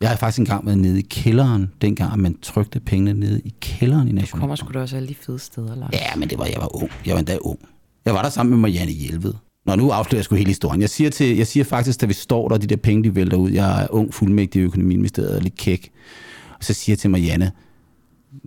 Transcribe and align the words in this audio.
Jeg 0.00 0.08
har 0.08 0.16
faktisk 0.16 0.38
engang 0.38 0.66
været 0.66 0.78
nede 0.78 0.98
i 0.98 1.06
kælderen, 1.10 1.70
dengang 1.80 2.20
man 2.20 2.38
trykte 2.42 2.80
pengene 2.80 3.20
nede 3.20 3.40
i 3.44 3.54
kælderen 3.60 4.08
i 4.08 4.10
Du 4.10 4.14
kommer 4.16 4.20
Nationalbanken. 4.20 4.56
sgu 4.56 4.72
da 4.72 4.78
også 4.78 4.96
alle 4.96 5.08
de 5.08 5.14
fede 5.14 5.38
steder, 5.38 5.74
Lars. 5.76 5.90
Ja, 5.92 6.16
men 6.16 6.30
det 6.30 6.38
var, 6.38 6.44
jeg 6.44 6.56
var 6.60 6.76
ung. 6.76 6.90
Jeg 7.06 7.12
var 7.12 7.18
endda 7.18 7.38
ung. 7.40 7.58
Jeg 8.04 8.14
var 8.14 8.22
der 8.22 8.28
sammen 8.28 8.50
med 8.50 8.58
Marianne 8.60 8.92
Hjelved. 8.92 9.34
Nå, 9.66 9.76
nu 9.76 9.90
afslører 9.90 10.18
jeg 10.18 10.24
sgu 10.24 10.34
hele 10.34 10.48
historien. 10.48 10.80
Jeg 10.80 10.90
siger, 10.90 11.10
til, 11.10 11.36
jeg 11.36 11.46
siger 11.46 11.64
faktisk, 11.64 12.00
da 12.00 12.06
vi 12.06 12.12
står 12.12 12.48
der, 12.48 12.58
de 12.58 12.66
der 12.66 12.76
penge, 12.76 13.04
de 13.04 13.14
vælter 13.14 13.36
ud. 13.36 13.50
Jeg 13.50 13.82
er 13.82 13.86
ung, 13.90 14.14
fuldmægtig 14.14 14.60
i 14.60 14.64
økonomiministeriet 14.64 15.36
og 15.36 15.42
lidt 15.42 15.56
kæk. 15.56 15.90
Og 16.58 16.64
så 16.64 16.74
siger 16.74 16.94
jeg 16.94 16.98
til 16.98 17.10
Marianne, 17.10 17.52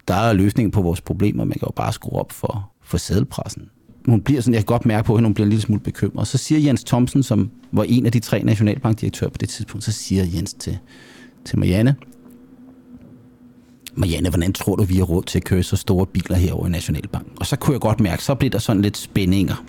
der 0.07 0.13
er 0.13 0.33
løsningen 0.33 0.71
på 0.71 0.81
vores 0.81 1.01
problemer. 1.01 1.43
Man 1.43 1.59
kan 1.59 1.65
jo 1.67 1.71
bare 1.75 1.93
skrue 1.93 2.19
op 2.19 2.31
for, 2.31 2.71
for 2.83 2.97
sædelpressen. 2.97 3.69
Hun 4.05 4.21
bliver 4.21 4.41
sådan, 4.41 4.53
jeg 4.53 4.61
kan 4.61 4.65
godt 4.65 4.85
mærke 4.85 5.05
på 5.05 5.15
hende, 5.15 5.27
hun 5.27 5.33
bliver 5.33 5.45
en 5.45 5.49
lille 5.49 5.61
smule 5.61 5.81
bekymret. 5.81 6.27
Så 6.27 6.37
siger 6.37 6.59
Jens 6.59 6.83
Thomsen, 6.83 7.23
som 7.23 7.51
var 7.71 7.83
en 7.83 8.05
af 8.05 8.11
de 8.11 8.19
tre 8.19 8.43
nationalbankdirektører 8.43 9.29
på 9.29 9.37
det 9.37 9.49
tidspunkt, 9.49 9.83
så 9.83 9.91
siger 9.91 10.23
Jens 10.35 10.53
til, 10.53 10.77
til 11.49 11.59
Marianne, 11.59 11.95
Marianne, 13.95 14.29
hvordan 14.29 14.53
tror 14.53 14.75
du, 14.75 14.83
vi 14.83 14.97
har 14.97 15.03
råd 15.03 15.23
til 15.23 15.39
at 15.39 15.43
køre 15.43 15.63
så 15.63 15.75
store 15.75 16.05
biler 16.05 16.35
herover 16.35 16.67
i 16.67 16.69
Nationalbanken? 16.69 17.31
Og 17.39 17.45
så 17.45 17.55
kunne 17.55 17.73
jeg 17.73 17.81
godt 17.81 17.99
mærke, 17.99 18.23
så 18.23 18.35
blev 18.35 18.51
der 18.51 18.59
sådan 18.59 18.81
lidt 18.81 18.97
spændinger. 18.97 19.65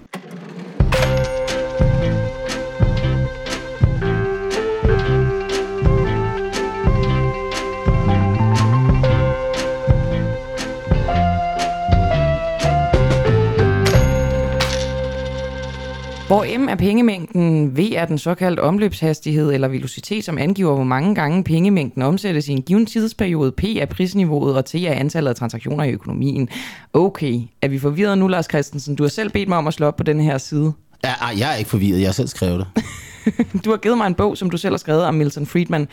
Er 16.71 16.77
pengemængden, 16.77 17.77
V 17.77 17.81
er 17.95 18.05
den 18.05 18.19
såkaldte 18.19 18.61
omløbshastighed 18.61 19.53
eller 19.53 19.69
velocitet, 19.69 20.25
som 20.25 20.39
angiver, 20.39 20.75
hvor 20.75 20.85
mange 20.85 21.15
gange 21.15 21.45
pengemængden 21.45 22.03
omsættes 22.03 22.49
i 22.49 22.53
en 22.53 22.63
given 22.63 22.87
tidsperiode. 22.87 23.53
P 23.53 23.65
er 23.65 23.87
prisniveauet, 23.87 24.57
og 24.57 24.65
T 24.65 24.75
er 24.75 24.93
antallet 24.93 25.31
af 25.31 25.37
transaktioner 25.37 25.85
i 25.85 25.91
økonomien. 25.91 26.49
Okay, 26.93 27.41
er 27.63 27.69
vi 27.69 27.79
forvirret 27.79 28.19
nu, 28.19 28.29
Lars 28.29 28.45
Christensen? 28.45 28.95
Du 28.95 29.03
har 29.03 29.09
selv 29.09 29.31
bedt 29.31 29.49
mig 29.49 29.59
om 29.59 29.67
at 29.67 29.75
slå 29.75 29.87
op 29.87 29.97
på 29.97 30.03
den 30.03 30.21
her 30.21 30.39
side. 30.39 30.73
Ja, 31.05 31.27
jeg 31.39 31.53
er 31.53 31.55
ikke 31.57 31.71
forvirret, 31.71 32.01
jeg 32.01 32.09
har 32.09 32.13
selv 32.13 32.29
skrevet 32.29 32.59
det. 32.75 32.85
Du 33.65 33.71
har 33.71 33.77
givet 33.77 33.97
mig 33.99 34.07
en 34.07 34.15
bog, 34.15 34.37
som 34.37 34.51
du 34.51 34.57
selv 34.57 34.73
har 34.73 34.79
skrevet 34.79 35.05
om 35.05 35.15
Milton 35.15 35.47
Friedman. 35.47 35.89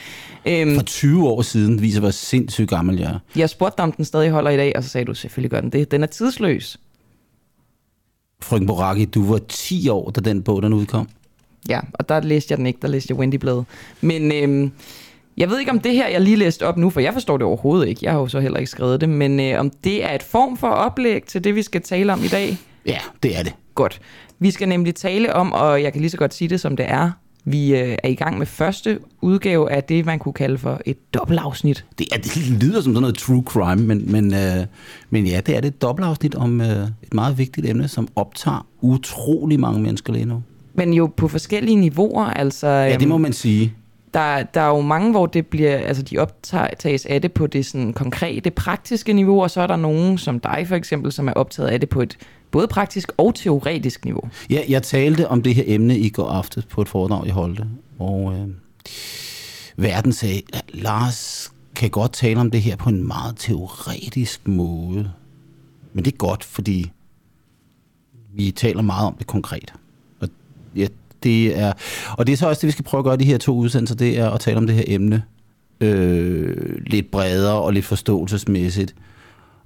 Øhm, 0.46 0.76
For 0.76 0.82
20 0.84 1.28
år 1.28 1.42
siden 1.42 1.82
viser, 1.82 2.00
hvor 2.00 2.10
sindssygt 2.10 2.70
gammel 2.70 3.00
jeg 3.00 3.06
er. 3.10 3.20
jeg 3.36 3.50
spurgte 3.50 3.78
dig, 3.78 3.84
om 3.84 3.92
den 3.92 4.06
stadig 4.06 4.30
holder 4.32 4.52
i 4.52 4.58
dag, 4.58 4.74
og 4.76 4.84
så 4.84 4.90
sagde 4.90 5.06
du, 5.06 5.14
selvfølgelig 5.14 5.52
gør 5.52 5.62
den 5.62 5.70
det. 5.70 5.92
Den 5.92 6.04
er 6.04 6.08
tidsløs. 6.08 6.78
Frøken 8.42 8.68
Boraki, 8.68 9.06
du 9.06 9.32
var 9.32 9.40
10 9.50 9.90
år, 9.90 10.10
da 10.12 10.22
den 10.22 10.44
bog 10.44 10.62
den 10.62 10.74
udkom. 10.74 11.10
Ja, 11.70 11.80
og 11.94 12.10
der 12.10 12.22
læste 12.22 12.52
jeg 12.52 12.58
den 12.58 12.66
ikke, 12.66 12.80
der 12.82 12.88
læste 12.88 13.12
jeg 13.12 13.20
Wendy 13.20 13.36
Blade. 13.36 13.66
Men 14.02 14.32
øhm, 14.32 14.72
jeg 15.38 15.50
ved 15.50 15.60
ikke, 15.60 15.72
om 15.72 15.80
det 15.80 15.94
her, 15.94 16.08
jeg 16.08 16.22
lige 16.22 16.36
læste 16.36 16.68
op 16.68 16.78
nu, 16.78 16.90
for 16.90 17.00
jeg 17.00 17.14
forstår 17.14 17.38
det 17.38 17.46
overhovedet 17.48 17.88
ikke. 17.88 18.00
Jeg 18.04 18.12
har 18.12 18.20
jo 18.20 18.28
så 18.28 18.40
heller 18.40 18.60
ikke 18.60 18.72
skrevet 18.72 19.02
det, 19.02 19.10
men 19.10 19.40
øh, 19.40 19.60
om 19.60 19.70
det 19.70 20.04
er 20.04 20.16
et 20.16 20.24
form 20.24 20.58
for 20.58 20.68
oplæg 20.68 21.24
til 21.24 21.44
det, 21.44 21.56
vi 21.56 21.62
skal 21.62 21.82
tale 21.82 22.14
om 22.14 22.24
i 22.24 22.28
dag. 22.28 22.58
Ja, 22.86 23.00
det 23.24 23.38
er 23.40 23.44
det. 23.44 23.54
Godt. 23.76 24.02
Vi 24.40 24.52
skal 24.52 24.70
nemlig 24.70 24.96
tale 24.96 25.34
om, 25.34 25.54
og 25.54 25.84
jeg 25.84 25.92
kan 25.94 26.02
lige 26.02 26.12
så 26.12 26.18
godt 26.18 26.34
sige 26.34 26.48
det, 26.48 26.60
som 26.60 26.78
det 26.78 26.86
er. 26.90 27.12
Vi 27.50 27.76
øh, 27.76 27.98
er 28.04 28.08
i 28.08 28.16
gang 28.16 28.38
med 28.38 28.46
første 28.46 29.00
udgave 29.22 29.72
af 29.72 29.84
det, 29.84 30.06
man 30.06 30.20
kunne 30.20 30.34
kalde 30.34 30.58
for 30.58 30.82
et 30.86 31.14
dobbeltafsnit. 31.14 31.86
Det, 32.00 32.08
er, 32.12 32.18
det 32.18 32.48
lyder 32.48 32.82
som 32.82 32.94
sådan 32.94 33.02
noget 33.02 33.16
true 33.16 33.44
crime, 33.46 33.88
men, 33.88 34.12
men, 34.12 34.34
øh, 34.34 34.66
men 35.10 35.26
ja, 35.26 35.42
det 35.46 35.56
er 35.56 35.62
det 35.62 35.68
et 35.68 35.82
dobbeltafsnit 35.82 36.36
om 36.36 36.62
øh, 36.62 36.88
et 37.04 37.14
meget 37.14 37.38
vigtigt 37.38 37.68
emne, 37.68 37.88
som 37.88 38.08
optager 38.16 38.66
utrolig 38.82 39.60
mange 39.60 39.82
mennesker 39.82 40.14
lige 40.14 40.26
nu. 40.26 40.44
Men 40.74 40.94
jo 40.94 41.12
på 41.18 41.28
forskellige 41.28 41.76
niveauer, 41.76 42.26
altså... 42.26 42.68
Ja, 42.68 42.98
det 42.98 43.08
må 43.08 43.18
man 43.18 43.34
sige. 43.34 43.74
der, 44.14 44.44
der 44.44 44.62
er 44.62 44.68
jo 44.70 44.82
mange, 44.82 45.12
hvor 45.12 45.26
det 45.26 45.48
bliver, 45.48 45.78
altså 45.78 46.04
de 46.04 46.18
optages 46.18 47.06
af 47.06 47.22
det 47.22 47.32
på 47.32 47.48
det 47.48 47.66
sådan 47.66 47.94
konkrete, 47.94 48.52
praktiske 48.52 49.14
niveau, 49.14 49.44
og 49.44 49.52
så 49.52 49.62
er 49.62 49.68
der 49.68 49.76
nogen 49.76 50.18
som 50.18 50.40
dig 50.40 50.66
for 50.68 50.76
eksempel, 50.76 51.12
som 51.12 51.28
er 51.28 51.34
optaget 51.34 51.70
af 51.70 51.80
det 51.80 51.90
på 51.90 52.02
et 52.02 52.18
både 52.52 52.68
praktisk 52.68 53.12
og 53.18 53.36
teoretisk 53.36 54.06
niveau. 54.06 54.30
Ja, 54.50 54.64
jeg 54.70 54.84
talte 54.84 55.28
om 55.28 55.42
det 55.42 55.56
her 55.56 55.64
emne 55.66 56.00
i 56.00 56.10
går 56.10 56.30
aftes 56.30 56.66
på 56.66 56.82
et 56.82 56.90
foredrag, 56.90 57.26
jeg 57.26 57.34
holdte, 57.34 57.66
og 58.00 58.34
øh, 58.34 58.48
verden 59.78 60.14
sagde, 60.14 60.42
Lars 60.70 61.52
kan 61.76 61.90
godt 61.90 62.14
tale 62.14 62.40
om 62.40 62.52
det 62.52 62.62
her 62.62 62.76
på 62.76 62.90
en 62.90 63.08
meget 63.08 63.36
teoretisk 63.38 64.48
måde. 64.48 65.12
Men 65.94 66.06
det 66.06 66.14
er 66.14 66.18
godt, 66.18 66.44
fordi 66.44 66.92
vi 68.34 68.52
taler 68.52 68.82
meget 68.82 69.08
om 69.08 69.16
det 69.18 69.28
konkret. 69.28 69.74
Og, 70.20 70.30
ja, 70.76 70.88
det 71.24 71.60
er, 71.60 71.74
og 72.18 72.28
det 72.28 72.34
er 72.34 72.38
så 72.38 72.48
også 72.48 72.60
det, 72.62 72.68
vi 72.68 72.72
skal 72.72 72.86
prøve 72.86 73.00
at 73.00 73.06
gøre 73.06 73.14
i 73.14 73.18
de 73.18 73.26
her 73.26 73.38
to 73.38 73.56
udsendelser, 73.56 73.96
det 73.96 74.20
er 74.20 74.30
at 74.30 74.40
tale 74.40 74.58
om 74.58 74.68
det 74.68 74.76
her 74.76 74.84
emne 74.88 75.24
øh, 75.82 76.82
lidt 76.86 77.12
bredere 77.12 77.62
og 77.62 77.74
lidt 77.74 77.86
forståelsesmæssigt. 77.86 78.96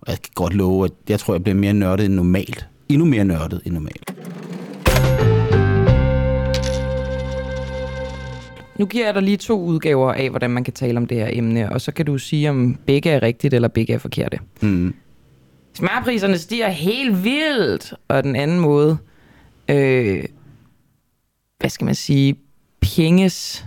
Og 0.02 0.12
jeg 0.12 0.22
kan 0.22 0.32
godt 0.36 0.54
love, 0.54 0.86
at 0.86 0.92
jeg 1.10 1.20
tror, 1.20 1.34
jeg 1.34 1.44
bliver 1.44 1.56
mere 1.56 1.74
nørdet 1.74 2.06
end 2.06 2.14
normalt. 2.14 2.68
Endnu 2.92 3.06
mere 3.06 3.26
nørdet 3.26 3.62
end 3.66 3.74
normalt. 3.74 4.14
Nu 8.80 8.86
giver 8.86 9.06
jeg 9.06 9.14
dig 9.16 9.24
lige 9.24 9.38
to 9.38 9.62
udgaver 9.62 10.14
af, 10.14 10.30
hvordan 10.30 10.50
man 10.50 10.64
kan 10.64 10.74
tale 10.74 10.98
om 10.98 11.06
det 11.06 11.18
her 11.18 11.30
emne, 11.32 11.72
og 11.72 11.82
så 11.82 11.92
kan 11.92 12.06
du 12.06 12.18
sige, 12.18 12.50
om 12.50 12.78
begge 12.86 13.10
er 13.10 13.22
rigtigt 13.22 13.54
eller 13.54 13.68
begge 13.68 13.94
er 13.94 13.98
forkerte. 13.98 14.40
Mm. 14.62 14.94
Smørpriserne 15.74 16.38
stiger 16.38 16.70
helt 16.70 17.24
vildt, 17.24 17.94
og 18.08 18.24
den 18.24 18.36
anden 18.36 18.60
måde, 18.60 18.98
øh, 19.70 20.24
hvad 21.60 21.70
skal 21.70 21.86
man 21.86 21.96
sige, 21.96 22.36
penges 22.82 23.66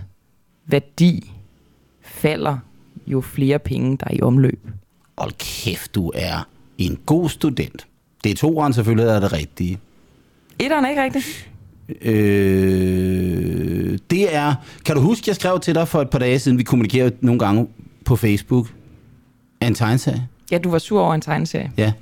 værdi 0.65 1.31
falder, 2.01 2.57
jo 3.07 3.21
flere 3.21 3.59
penge, 3.59 3.97
der 3.97 4.05
er 4.09 4.13
i 4.13 4.21
omløb. 4.21 4.67
Hold 5.17 5.31
kæft, 5.37 5.95
du 5.95 6.11
er 6.15 6.47
en 6.77 6.99
god 7.05 7.29
student. 7.29 7.87
Det 8.25 8.31
er 8.31 8.35
to 8.35 8.71
selvfølgelig 8.71 9.05
er 9.09 9.19
det 9.19 9.33
rigtige. 9.33 9.79
Etteren 10.59 10.85
er 10.85 10.89
ikke 10.89 11.03
rigtigt. 11.03 11.49
Øh, 12.01 13.99
det 14.09 14.35
er... 14.35 14.55
Kan 14.85 14.95
du 14.95 15.01
huske, 15.01 15.23
jeg 15.27 15.35
skrev 15.35 15.59
til 15.59 15.75
dig 15.75 15.87
for 15.87 16.01
et 16.01 16.09
par 16.09 16.19
dage 16.19 16.39
siden, 16.39 16.57
vi 16.57 16.63
kommunikerede 16.63 17.15
nogle 17.21 17.39
gange 17.39 17.67
på 18.05 18.15
Facebook, 18.15 18.73
af 19.61 19.67
en 19.67 19.75
tegneserie? 19.75 20.27
Ja, 20.51 20.57
du 20.57 20.69
var 20.69 20.77
sur 20.79 21.01
over 21.01 21.13
en 21.15 21.21
tegneserie. 21.21 21.71
Ja, 21.77 21.93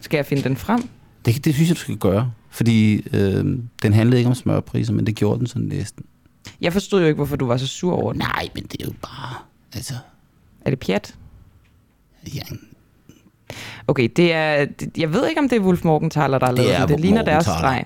Skal 0.00 0.18
jeg 0.18 0.26
finde 0.26 0.42
den 0.42 0.56
frem? 0.56 0.88
det, 1.24 1.44
det 1.44 1.54
synes 1.54 1.68
jeg, 1.68 1.76
du 1.76 1.80
skal 1.80 1.96
gøre. 1.96 2.32
Fordi 2.50 3.06
øh, 3.16 3.44
den 3.82 3.92
handlede 3.92 4.16
ikke 4.18 4.28
om 4.28 4.34
smørpriser, 4.34 4.92
men 4.92 5.06
det 5.06 5.14
gjorde 5.14 5.38
den 5.38 5.46
sådan 5.46 5.68
næsten. 5.68 6.04
Jeg 6.60 6.72
forstod 6.72 7.00
jo 7.00 7.06
ikke, 7.06 7.16
hvorfor 7.16 7.36
du 7.36 7.46
var 7.46 7.56
så 7.56 7.66
sur 7.66 7.92
over 7.92 8.12
den. 8.12 8.18
Nej, 8.18 8.48
men 8.54 8.64
det 8.64 8.82
er 8.82 8.84
jo 8.86 8.92
bare... 9.02 9.34
Altså, 9.74 9.94
Er 10.60 10.70
det 10.70 10.78
pjat? 10.78 11.14
ja, 12.34 12.40
Okay, 13.86 14.08
det 14.16 14.32
er, 14.32 14.64
det, 14.64 14.98
jeg 14.98 15.12
ved 15.12 15.28
ikke, 15.28 15.40
om 15.40 15.48
det 15.48 15.56
er 15.56 15.60
Wolf 15.62 15.84
Morgenthaler, 15.84 16.38
der 16.38 16.46
har 16.46 16.52
lavet 16.52 16.74
er 16.74 16.86
den. 16.86 16.88
Det 16.88 17.00
ligner 17.00 17.22
deres 17.22 17.44
streg. 17.44 17.84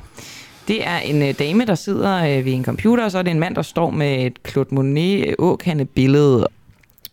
Det 0.69 0.87
er 0.87 0.99
en 0.99 1.23
øh, 1.23 1.34
dame, 1.39 1.65
der 1.67 1.75
sidder 1.75 2.17
øh, 2.17 2.45
ved 2.45 2.53
en 2.53 2.65
computer, 2.65 3.05
og 3.05 3.11
så 3.11 3.19
er 3.19 3.23
det 3.23 3.31
en 3.31 3.41
mand, 3.41 3.55
der 3.55 3.62
står 3.62 3.91
med 3.91 4.27
et 4.27 4.39
Claude 4.49 4.75
Monet 4.75 5.34
åkande 5.39 5.84
billede. 5.84 6.49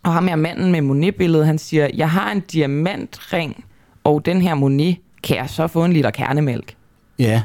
Og 0.03 0.13
ham 0.13 0.27
her 0.27 0.35
manden 0.35 0.71
med 0.71 0.81
Monet-billedet, 0.81 1.45
han 1.45 1.57
siger, 1.57 1.87
jeg 1.93 2.09
har 2.09 2.31
en 2.31 2.39
diamantring, 2.39 3.65
og 4.03 4.25
den 4.25 4.41
her 4.41 4.55
Monet, 4.55 4.97
kan 5.23 5.37
jeg 5.37 5.49
så 5.49 5.67
få 5.67 5.85
en 5.85 5.93
liter 5.93 6.11
kernemælk? 6.11 6.75
ja. 7.19 7.43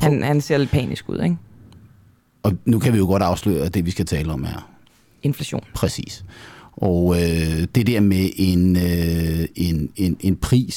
Han, 0.00 0.22
han 0.22 0.40
ser 0.40 0.58
lidt 0.58 0.70
panisk 0.70 1.08
ud, 1.08 1.22
ikke? 1.22 1.36
Og 2.42 2.52
nu 2.64 2.78
kan 2.78 2.92
vi 2.92 2.98
jo 2.98 3.06
godt 3.06 3.22
afsløre, 3.22 3.68
det, 3.68 3.86
vi 3.86 3.90
skal 3.90 4.06
tale 4.06 4.32
om 4.32 4.44
er 4.44 4.68
Inflation. 5.22 5.64
Præcis. 5.74 6.24
Og 6.82 7.16
øh, 7.16 7.66
det 7.74 7.86
der 7.86 8.00
med 8.00 8.30
en, 8.36 8.76
øh, 8.76 9.48
en, 9.56 9.88
en, 9.96 10.16
en 10.20 10.36
pris, 10.36 10.74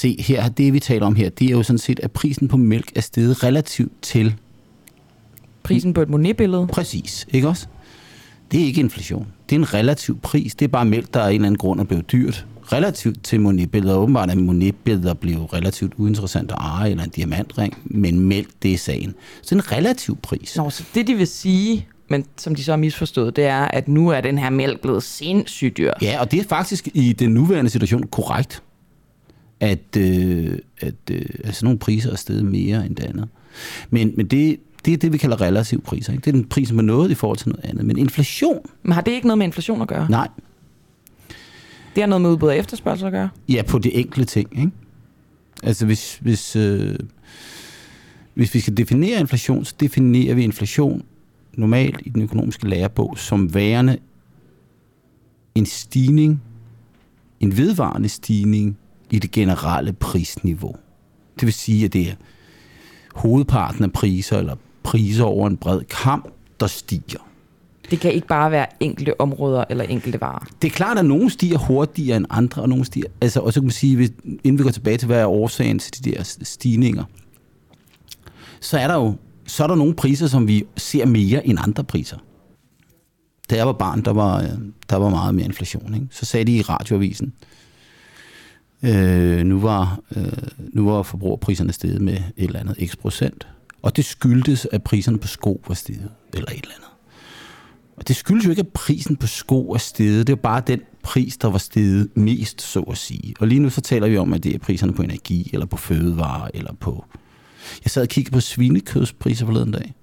se 0.00 0.16
her, 0.22 0.48
det 0.48 0.72
vi 0.72 0.80
taler 0.80 1.06
om 1.06 1.14
her, 1.14 1.28
det 1.28 1.46
er 1.46 1.50
jo 1.50 1.62
sådan 1.62 1.78
set, 1.78 2.00
at 2.00 2.12
prisen 2.12 2.48
på 2.48 2.56
mælk 2.56 2.92
er 2.94 3.00
steget 3.00 3.44
relativt 3.44 3.92
til 4.02 4.34
Prisen 5.62 5.94
på 5.94 6.02
et 6.02 6.08
Monet-billede. 6.08 6.66
præcis, 6.66 7.26
ikke 7.30 7.48
også? 7.48 7.66
Det 8.52 8.60
er 8.60 8.64
ikke 8.64 8.80
inflation. 8.80 9.26
Det 9.50 9.56
er 9.56 9.60
en 9.60 9.74
relativ 9.74 10.18
pris. 10.20 10.54
Det 10.54 10.64
er 10.64 10.68
bare 10.68 10.84
mælk, 10.84 11.14
der 11.14 11.20
af 11.20 11.28
en 11.28 11.34
eller 11.34 11.46
anden 11.46 11.58
grund 11.58 11.80
er 11.80 11.84
blevet 11.84 12.12
dyrt. 12.12 12.46
Relativt 12.72 13.24
til 13.24 13.40
Monet-billeder. 13.40 13.96
Åbenbart 13.96 14.30
er 14.30 14.34
Monet-billeder 14.34 15.14
blevet 15.14 15.52
relativt 15.52 15.92
uinteressant 15.96 16.50
at 16.50 16.58
eje, 16.60 16.90
eller 16.90 17.04
en 17.04 17.10
diamantring, 17.10 17.78
men 17.84 18.20
mælk, 18.20 18.48
det 18.62 18.72
er 18.72 18.78
sagen. 18.78 19.14
Så 19.42 19.54
det 19.54 19.62
er 19.62 19.72
en 19.72 19.72
relativ 19.72 20.16
pris. 20.22 20.56
Nå, 20.56 20.70
så 20.70 20.84
det 20.94 21.06
de 21.06 21.14
vil 21.14 21.26
sige, 21.26 21.86
men 22.12 22.24
som 22.36 22.54
de 22.54 22.64
så 22.64 22.72
har 22.72 22.76
misforstået, 22.76 23.36
det 23.36 23.44
er, 23.44 23.60
at 23.60 23.88
nu 23.88 24.08
er 24.08 24.20
den 24.20 24.38
her 24.38 24.50
mælk 24.50 24.80
blevet 24.80 25.02
sindssygt 25.02 25.76
dyr. 25.76 25.92
Ja, 26.02 26.20
og 26.20 26.30
det 26.30 26.40
er 26.40 26.44
faktisk 26.44 26.88
i 26.94 27.12
den 27.12 27.30
nuværende 27.30 27.70
situation 27.70 28.02
korrekt, 28.02 28.62
at, 29.60 29.96
øh, 29.98 30.58
at, 30.80 30.94
øh, 31.10 31.24
sådan 31.44 31.54
nogle 31.62 31.78
priser 31.78 32.12
er 32.12 32.16
steget 32.16 32.44
mere 32.44 32.86
end 32.86 32.96
det 32.96 33.04
andet. 33.04 33.28
Men, 33.90 34.12
men 34.16 34.26
det, 34.26 34.56
det 34.84 34.92
er 34.92 34.96
det, 34.96 35.12
vi 35.12 35.18
kalder 35.18 35.40
relativ 35.40 35.82
priser. 35.82 36.12
Ikke? 36.12 36.22
Det 36.24 36.28
er 36.28 36.32
den 36.32 36.44
prisen 36.44 36.76
på 36.76 36.82
noget 36.82 37.10
i 37.10 37.14
forhold 37.14 37.38
til 37.38 37.48
noget 37.48 37.64
andet. 37.64 37.84
Men 37.84 37.98
inflation, 37.98 38.66
Men 38.82 38.92
har 38.92 39.00
det 39.00 39.12
ikke 39.12 39.26
noget 39.26 39.38
med 39.38 39.46
inflation 39.46 39.82
at 39.82 39.88
gøre? 39.88 40.06
nej. 40.10 40.28
Det 41.94 42.02
har 42.02 42.08
noget 42.08 42.22
med 42.22 42.30
udbud 42.30 42.48
og 42.48 42.56
efterspørgsel 42.56 43.06
at 43.06 43.12
gøre? 43.12 43.28
Ja, 43.48 43.62
på 43.62 43.78
de 43.78 43.94
enkelte 43.94 44.24
ting. 44.32 44.58
Ikke? 44.58 44.70
Altså 45.62 45.86
hvis, 45.86 46.18
hvis, 46.20 46.56
øh, 46.56 46.94
hvis 48.34 48.54
vi 48.54 48.60
skal 48.60 48.76
definere 48.76 49.20
inflation, 49.20 49.64
så 49.64 49.74
definerer 49.80 50.34
vi 50.34 50.44
inflation 50.44 51.02
normalt 51.54 52.00
i 52.04 52.08
den 52.08 52.22
økonomiske 52.22 52.68
lærebog 52.68 53.18
som 53.18 53.54
værende 53.54 53.98
en 55.54 55.66
stigning, 55.66 56.42
en 57.40 57.56
vedvarende 57.56 58.08
stigning 58.08 58.78
i 59.10 59.18
det 59.18 59.30
generelle 59.30 59.92
prisniveau. 59.92 60.76
Det 61.34 61.46
vil 61.46 61.52
sige, 61.52 61.84
at 61.84 61.92
det 61.92 62.08
er 62.08 62.14
hovedparten 63.14 63.84
af 63.84 63.92
priser, 63.92 64.38
eller 64.38 64.56
priser 64.82 65.24
over 65.24 65.46
en 65.46 65.56
bred 65.56 65.80
kamp, 65.80 66.28
der 66.60 66.66
stiger. 66.66 67.18
Det 67.90 68.00
kan 68.00 68.12
ikke 68.12 68.26
bare 68.26 68.50
være 68.50 68.66
enkelte 68.80 69.20
områder 69.20 69.64
eller 69.70 69.84
enkelte 69.84 70.20
varer. 70.20 70.46
Det 70.62 70.68
er 70.68 70.72
klart, 70.72 70.98
at 70.98 71.04
nogle 71.04 71.30
stiger 71.30 71.58
hurtigere 71.58 72.16
end 72.16 72.26
andre, 72.30 72.62
og 72.62 72.68
nogle 72.68 72.84
stiger... 72.84 73.06
Altså, 73.20 73.40
og 73.40 73.52
så 73.52 73.60
kan 73.60 73.66
man 73.66 73.72
sige, 73.72 73.96
hvis, 73.96 74.12
inden 74.24 74.58
vi 74.58 74.62
går 74.62 74.70
tilbage 74.70 74.96
til, 74.96 75.06
hvad 75.06 75.20
er 75.20 75.26
årsagen 75.26 75.78
til 75.78 76.04
de 76.04 76.10
der 76.10 76.22
stigninger, 76.42 77.04
så 78.60 78.78
er 78.78 78.86
der 78.86 78.94
jo 78.94 79.14
så 79.46 79.62
er 79.62 79.66
der 79.66 79.74
nogle 79.74 79.94
priser, 79.94 80.26
som 80.26 80.48
vi 80.48 80.64
ser 80.76 81.06
mere 81.06 81.46
end 81.46 81.58
andre 81.60 81.84
priser. 81.84 82.18
Da 83.50 83.56
jeg 83.56 83.66
var 83.66 83.72
barn, 83.72 84.02
der 84.02 84.10
var, 84.10 84.42
øh, 84.42 84.48
der 84.90 84.96
var 84.96 85.10
meget 85.10 85.34
mere 85.34 85.44
inflation. 85.44 85.94
Ikke? 85.94 86.06
Så 86.10 86.26
sagde 86.26 86.44
de 86.44 86.56
i 86.56 86.62
radioavisen, 86.62 87.32
øh, 88.82 89.44
nu, 89.44 89.60
var, 89.60 90.00
øh, 90.16 90.32
nu 90.58 90.84
var 90.90 91.02
forbrugerpriserne 91.02 91.72
steget 91.72 92.00
med 92.00 92.16
et 92.16 92.24
eller 92.36 92.60
andet 92.60 92.90
x 92.90 92.96
procent. 92.96 93.46
Og 93.82 93.96
det 93.96 94.04
skyldtes, 94.04 94.66
at 94.72 94.82
priserne 94.82 95.18
på 95.18 95.28
sko 95.28 95.62
var 95.68 95.74
steget, 95.74 96.10
eller 96.34 96.50
et 96.50 96.62
eller 96.62 96.74
andet. 96.76 96.88
Og 97.96 98.08
det 98.08 98.16
skyldes 98.16 98.44
jo 98.44 98.50
ikke, 98.50 98.60
at 98.60 98.68
prisen 98.68 99.16
på 99.16 99.26
sko 99.26 99.70
er 99.70 99.78
steget. 99.78 100.26
Det 100.26 100.32
er 100.32 100.36
bare 100.36 100.62
den 100.66 100.80
pris, 101.02 101.36
der 101.36 101.48
var 101.50 101.58
steget 101.58 102.16
mest, 102.16 102.62
så 102.62 102.80
at 102.80 102.98
sige. 102.98 103.34
Og 103.40 103.46
lige 103.46 103.58
nu 103.58 103.70
så 103.70 103.80
taler 103.80 104.08
vi 104.08 104.16
om, 104.16 104.32
at 104.32 104.44
det 104.44 104.54
er 104.54 104.58
priserne 104.58 104.92
på 104.92 105.02
energi, 105.02 105.50
eller 105.52 105.66
på 105.66 105.76
fødevarer, 105.76 106.48
eller 106.54 106.72
på... 106.80 107.04
Jeg 107.84 107.90
sad 107.90 108.02
og 108.02 108.08
kiggede 108.08 108.34
på 108.34 108.40
svinekødspriser 108.40 109.46
forleden 109.46 109.72
dag. 109.72 109.94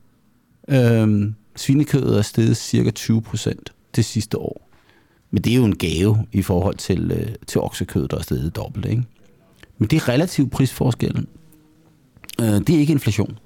Øhm, 0.70 1.36
svinekødet 1.56 2.18
er 2.18 2.22
steget 2.22 2.58
cirka 2.58 2.92
20 2.92 3.22
procent 3.22 3.74
det 3.96 4.06
sidste 4.06 4.38
år. 4.38 4.70
Men 5.32 5.44
det 5.44 5.52
er 5.52 5.56
jo 5.56 5.66
en 5.66 5.78
gave 5.78 6.26
i 6.32 6.42
forhold 6.42 6.76
til, 6.76 7.12
øh, 7.12 7.36
til 7.48 7.62
oksekød, 7.62 8.08
der 8.08 8.18
er 8.18 8.22
steget 8.22 8.56
dobbelt. 8.56 8.86
Ikke? 8.86 9.04
Men 9.78 9.90
det 9.90 9.98
er 9.98 10.10
relativ 10.10 10.50
prisforskel. 10.50 11.28
Øh, 12.42 12.48
det 12.48 12.70
er 12.70 12.80
ikke 12.80 12.94
inflation. 12.94 13.38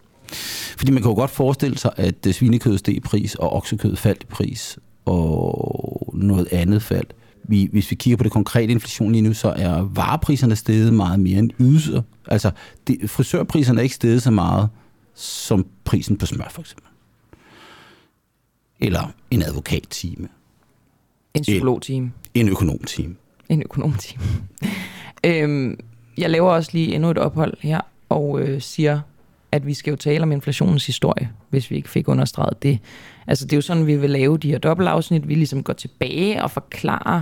Fordi 0.77 0.91
man 0.91 1.01
kan 1.01 1.09
jo 1.09 1.15
godt 1.15 1.31
forestille 1.31 1.77
sig, 1.77 1.91
at 1.97 2.07
øh, 2.07 2.13
svinekødet 2.13 2.35
svinekød 2.35 2.77
steg 2.77 2.95
i 2.95 2.99
pris, 2.99 3.35
og 3.35 3.53
oksekød 3.53 3.95
faldt 3.95 4.23
i 4.23 4.25
pris, 4.25 4.79
og 5.05 6.13
noget 6.13 6.47
andet 6.51 6.83
faldt. 6.83 7.13
Vi, 7.43 7.69
hvis 7.71 7.91
vi 7.91 7.95
kigger 7.95 8.17
på 8.17 8.23
det 8.23 8.31
konkrete 8.31 8.71
inflation 8.71 9.11
lige 9.11 9.21
nu, 9.21 9.33
så 9.33 9.49
er 9.49 9.81
varepriserne 9.81 10.55
steget 10.55 10.93
meget 10.93 11.19
mere 11.19 11.39
end 11.39 11.51
ydelser. 11.59 12.01
Altså, 12.27 12.51
det, 12.87 13.09
frisørpriserne 13.09 13.79
er 13.79 13.83
ikke 13.83 13.95
steget 13.95 14.21
så 14.21 14.31
meget 14.31 14.69
som 15.15 15.65
prisen 15.83 16.17
på 16.17 16.25
smør, 16.25 16.47
for 16.51 16.61
eksempel. 16.61 16.85
Eller 18.79 19.13
en 19.31 19.41
advokattime. 19.41 20.27
En 21.33 21.41
psykologtime. 21.41 22.11
En 22.33 22.49
økonomtime. 22.49 23.15
En 23.49 23.63
økonomtime. 23.63 24.23
øhm, 25.25 25.79
jeg 26.17 26.29
laver 26.29 26.51
også 26.51 26.69
lige 26.73 26.95
endnu 26.95 27.11
et 27.11 27.17
ophold 27.17 27.53
her, 27.59 27.81
og 28.09 28.39
øh, 28.41 28.61
siger, 28.61 29.01
at 29.53 29.67
vi 29.67 29.73
skal 29.73 29.91
jo 29.91 29.97
tale 29.97 30.23
om 30.23 30.31
inflationens 30.31 30.85
historie, 30.85 31.29
hvis 31.49 31.71
vi 31.71 31.75
ikke 31.75 31.89
fik 31.89 32.07
understreget 32.07 32.63
det. 32.63 32.79
Altså 33.27 33.45
det 33.45 33.53
er 33.53 33.57
jo 33.57 33.61
sådan, 33.61 33.87
vi 33.87 33.95
vil 33.95 34.09
lave 34.09 34.37
de 34.37 34.51
her 34.51 34.57
dobbeltafsnit. 34.57 35.27
Vi 35.27 35.35
ligesom 35.35 35.63
går 35.63 35.73
tilbage 35.73 36.43
og 36.43 36.51
forklarer, 36.51 37.21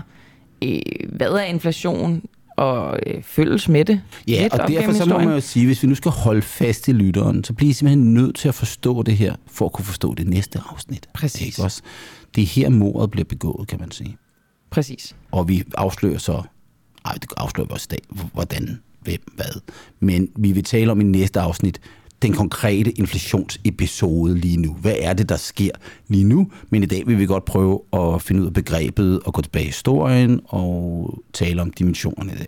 øh, 0.63 0.79
hvad 1.09 1.31
er 1.31 1.43
inflation, 1.43 2.23
og 2.57 2.99
øh, 3.07 3.23
følges 3.23 3.69
med 3.69 3.85
det. 3.85 4.01
Ja, 4.27 4.47
og 4.51 4.67
derfor 4.67 4.91
så 4.91 5.05
må 5.05 5.17
man 5.17 5.27
jo 5.27 5.39
sige, 5.39 5.65
hvis 5.65 5.83
vi 5.83 5.87
nu 5.87 5.95
skal 5.95 6.11
holde 6.11 6.41
fast 6.41 6.87
i 6.87 6.91
lytteren, 6.91 7.43
så 7.43 7.53
bliver 7.53 7.69
I 7.69 7.73
simpelthen 7.73 8.13
nødt 8.13 8.35
til 8.35 8.47
at 8.47 8.55
forstå 8.55 9.03
det 9.03 9.17
her, 9.17 9.35
for 9.47 9.65
at 9.65 9.71
kunne 9.71 9.85
forstå 9.85 10.13
det 10.13 10.27
næste 10.27 10.59
afsnit. 10.71 11.07
Præcis. 11.13 11.47
Ikke 11.47 11.63
også? 11.63 11.81
Det 12.35 12.41
er 12.41 12.45
her 12.45 12.69
mordet 12.69 13.11
bliver 13.11 13.25
begået, 13.25 13.67
kan 13.67 13.79
man 13.79 13.91
sige. 13.91 14.17
Præcis. 14.69 15.15
Og 15.31 15.47
vi 15.47 15.63
afslører 15.77 16.17
så, 16.17 16.41
ej, 17.05 17.13
det 17.13 17.29
afslører 17.37 17.67
vi 17.67 17.73
også 17.73 17.87
i 17.91 17.95
dag, 17.95 18.29
hvordan, 18.33 18.79
hvem, 19.01 19.21
hvad. 19.35 19.61
Men 19.99 20.29
vi 20.35 20.51
vil 20.51 20.63
tale 20.63 20.91
om 20.91 21.01
i 21.01 21.03
næste 21.03 21.39
afsnit, 21.39 21.81
den 22.21 22.33
konkrete 22.33 22.91
inflationsepisode 22.91 24.35
lige 24.37 24.57
nu. 24.57 24.73
Hvad 24.73 24.95
er 24.99 25.13
det, 25.13 25.29
der 25.29 25.37
sker 25.37 25.71
lige 26.07 26.23
nu? 26.23 26.51
Men 26.69 26.83
i 26.83 26.85
dag 26.85 27.07
vil 27.07 27.19
vi 27.19 27.25
godt 27.25 27.45
prøve 27.45 27.81
at 27.93 28.21
finde 28.21 28.41
ud 28.41 28.47
af 28.47 28.53
begrebet 28.53 29.19
og 29.25 29.33
gå 29.33 29.41
tilbage 29.41 29.63
i 29.63 29.67
historien 29.67 30.39
og 30.45 31.13
tale 31.33 31.61
om 31.61 31.71
dimensionerne 31.71 32.31
i 32.31 32.35
dag. 32.35 32.47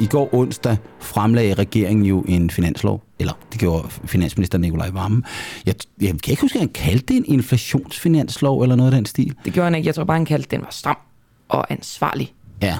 I 0.00 0.06
går 0.06 0.34
onsdag 0.34 0.76
fremlagde 1.00 1.54
regeringen 1.54 2.06
jo 2.06 2.20
en 2.28 2.50
finanslov, 2.50 3.02
eller 3.18 3.32
det 3.52 3.60
gjorde 3.60 3.88
finansminister 3.88 4.58
Nikolaj 4.58 4.90
Vammen. 4.90 5.24
Jeg, 5.66 5.74
jeg 6.00 6.08
kan 6.08 6.30
ikke 6.30 6.42
huske, 6.42 6.56
at 6.56 6.60
han 6.60 6.68
kaldte 6.68 7.06
det 7.06 7.16
en 7.16 7.24
inflationsfinanslov 7.26 8.62
eller 8.62 8.76
noget 8.76 8.92
af 8.92 8.96
den 8.96 9.06
stil. 9.06 9.34
Det 9.44 9.52
gjorde 9.52 9.64
han 9.64 9.74
ikke. 9.74 9.86
Jeg 9.86 9.94
tror 9.94 10.04
bare, 10.04 10.16
han 10.16 10.24
kaldte 10.24 10.48
den 10.50 10.60
var 10.60 10.70
stram 10.70 10.96
og 11.48 11.72
ansvarlig. 11.72 12.34
Ja, 12.62 12.78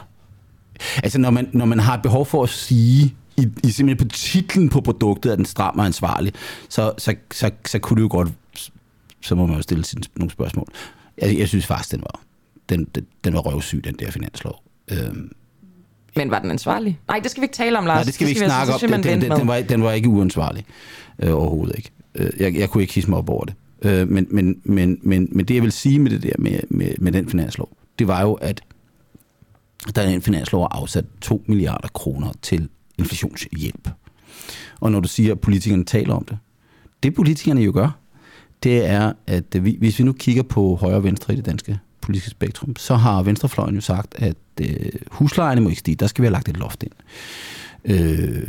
Altså, 1.02 1.18
når 1.18 1.30
man, 1.30 1.48
når 1.52 1.64
man 1.64 1.78
har 1.78 1.96
behov 1.96 2.26
for 2.26 2.42
at 2.42 2.48
sige, 2.48 3.14
i, 3.36 3.48
i 3.64 3.70
simpelthen 3.70 4.08
på 4.08 4.14
titlen 4.14 4.68
på 4.68 4.80
produktet, 4.80 5.30
at 5.30 5.38
den 5.38 5.46
stram 5.46 5.78
og 5.78 5.86
ansvarlig, 5.86 6.32
så, 6.68 6.92
så, 6.98 7.14
så, 7.32 7.50
så 7.66 7.78
kunne 7.78 7.96
det 7.96 8.02
jo 8.02 8.08
godt, 8.10 8.28
så 9.20 9.34
må 9.34 9.46
man 9.46 9.56
jo 9.56 9.62
stille 9.62 9.84
sin, 9.84 10.02
nogle 10.16 10.30
spørgsmål. 10.30 10.66
Jeg, 11.22 11.38
jeg 11.38 11.48
synes 11.48 11.66
faktisk, 11.66 11.92
den 11.92 12.00
var, 12.00 12.20
den, 12.68 12.84
den, 12.94 13.06
den 13.24 13.34
var 13.34 13.40
røvsyg, 13.40 13.84
den 13.84 13.94
der 13.94 14.10
finanslov. 14.10 14.62
Øhm, 14.90 15.32
men 16.16 16.30
var 16.30 16.38
den 16.38 16.50
ansvarlig? 16.50 17.00
Nej, 17.08 17.18
det 17.18 17.30
skal 17.30 17.40
vi 17.40 17.44
ikke 17.44 17.54
tale 17.54 17.78
om, 17.78 17.86
Lars. 17.86 17.96
Nej, 17.96 18.04
det 18.04 18.14
skal 18.14 18.26
vi 18.26 18.30
ikke 18.30 18.40
det 18.40 18.50
snakke 18.50 18.72
om. 18.74 18.80
Den, 18.80 18.92
den, 18.92 19.20
den, 19.20 19.30
den, 19.30 19.48
var, 19.48 19.60
den 19.60 19.82
var 19.82 19.92
ikke 19.92 20.08
uansvarlig 20.08 20.64
øh, 21.18 21.34
overhovedet 21.34 21.76
ikke. 21.76 21.90
Øh, 22.14 22.30
jeg, 22.38 22.54
jeg 22.54 22.70
kunne 22.70 22.82
ikke 22.82 22.94
hisse 22.94 23.10
mig 23.10 23.18
op 23.18 23.30
over 23.30 23.44
det. 23.44 23.54
Øh, 23.82 24.08
men, 24.08 24.26
men, 24.30 24.60
men, 24.64 24.98
men, 25.02 25.28
men 25.32 25.44
det, 25.44 25.54
jeg 25.54 25.62
vil 25.62 25.72
sige 25.72 25.98
med 25.98 26.10
det 26.10 26.22
der 26.22 26.32
med, 26.38 26.60
med, 26.68 26.90
med 26.98 27.12
den 27.12 27.28
finanslov, 27.28 27.68
det 27.98 28.08
var 28.08 28.22
jo, 28.22 28.32
at 28.32 28.60
der 29.94 30.02
er 30.02 30.08
en 30.08 30.22
finanslov 30.22 30.68
afsat 30.70 31.04
2 31.20 31.44
milliarder 31.46 31.88
kroner 31.88 32.32
til 32.42 32.68
inflationshjælp. 32.98 33.88
Og 34.80 34.92
når 34.92 35.00
du 35.00 35.08
siger, 35.08 35.32
at 35.32 35.40
politikerne 35.40 35.84
taler 35.84 36.14
om 36.14 36.24
det, 36.24 36.38
det 37.02 37.14
politikerne 37.14 37.60
jo 37.60 37.72
gør, 37.74 37.98
det 38.62 38.86
er, 38.86 39.12
at 39.26 39.64
vi, 39.64 39.76
hvis 39.78 39.98
vi 39.98 40.04
nu 40.04 40.12
kigger 40.12 40.42
på 40.42 40.76
højre 40.76 40.96
og 40.96 41.04
venstre 41.04 41.32
i 41.32 41.36
det 41.36 41.46
danske 41.46 41.78
politiske 42.00 42.30
spektrum, 42.30 42.76
så 42.76 42.94
har 42.94 43.22
venstrefløjen 43.22 43.74
jo 43.74 43.80
sagt, 43.80 44.14
at 44.18 44.36
øh, 44.60 44.92
huslejerne 45.10 45.60
må 45.60 45.68
ikke 45.68 45.80
stige, 45.80 45.94
der 45.94 46.06
skal 46.06 46.22
vi 46.22 46.26
have 46.26 46.32
lagt 46.32 46.48
et 46.48 46.56
loft 46.56 46.82
ind. 46.82 46.92
Øh, 47.88 48.42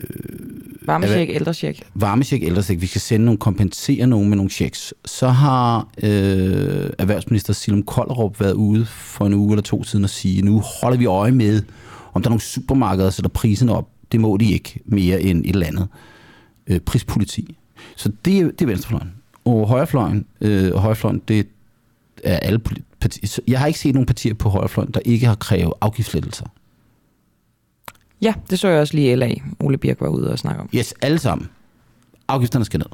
varmesjek, 0.82 1.30
ældresjek. 1.30 1.84
Varmesjek, 1.96 2.44
ældresjek. 2.44 2.82
Vi 2.82 2.88
skal 2.88 3.02
sende 3.02 3.26
nogle, 3.26 3.38
kompensere 3.38 4.08
nogen 4.08 4.30
med 4.30 4.38
nogle 4.38 4.52
checks. 4.52 4.94
Så 5.06 5.28
har 5.28 5.88
øh, 6.04 6.90
erhvervsminister 6.98 7.54
Silum 7.54 7.84
Kollerup 7.84 8.40
været 8.40 8.54
ude 8.54 8.86
for 8.86 9.26
en 9.26 9.34
uge 9.34 9.52
eller 9.52 9.64
to 9.64 9.84
siden 9.84 10.04
og 10.04 10.10
sige, 10.10 10.42
nu 10.42 10.64
holder 10.82 10.98
vi 10.98 11.06
øje 11.06 11.32
med, 11.32 11.62
om 12.14 12.22
der 12.22 12.28
er 12.28 12.32
nogle 12.32 12.42
supermarkeder, 12.42 13.06
der 13.06 13.12
sætter 13.12 13.30
prisen 13.30 13.70
op. 13.70 13.90
Det 14.12 14.20
må 14.20 14.38
de 14.38 14.52
ikke 14.52 14.80
mere 14.86 15.22
end 15.22 15.46
et 15.46 15.50
eller 15.50 15.68
andet. 15.68 15.88
Øh, 16.68 16.80
prispoliti. 16.80 17.58
Så 17.96 18.10
det, 18.26 18.60
det 18.60 18.62
er 18.62 18.66
venstrefløjen. 18.66 19.12
Og 19.46 19.68
højrefløjen, 19.68 20.26
øh, 20.42 20.72
og 20.74 20.82
højrefløjen, 20.82 21.22
det 21.28 21.48
er 22.24 22.38
alle 22.38 22.60
partier. 23.00 23.44
Jeg 23.48 23.60
har 23.60 23.68
ikke 23.68 23.80
set 23.80 23.94
nogen 23.94 24.06
partier 24.06 24.34
på 24.34 24.50
højrefløjen, 24.50 24.92
der 24.94 25.00
ikke 25.06 25.26
har 25.26 25.36
krævet 25.36 25.74
afgiftslettelser. 25.82 26.46
Ja, 28.22 28.34
det 28.50 28.60
så 28.60 28.68
jeg 28.68 28.80
også 28.80 28.94
lige 28.94 29.16
LA. 29.16 29.34
Ole 29.60 29.78
Birk 29.78 30.02
var 30.02 30.08
ude 30.08 30.32
og 30.32 30.40
snakke 30.40 30.62
om. 30.62 30.70
Yes, 30.76 30.94
alle 31.02 31.20
sammen. 31.20 31.48
Afgifterne 32.28 32.66
skal 32.66 32.78
ned. 32.78 32.88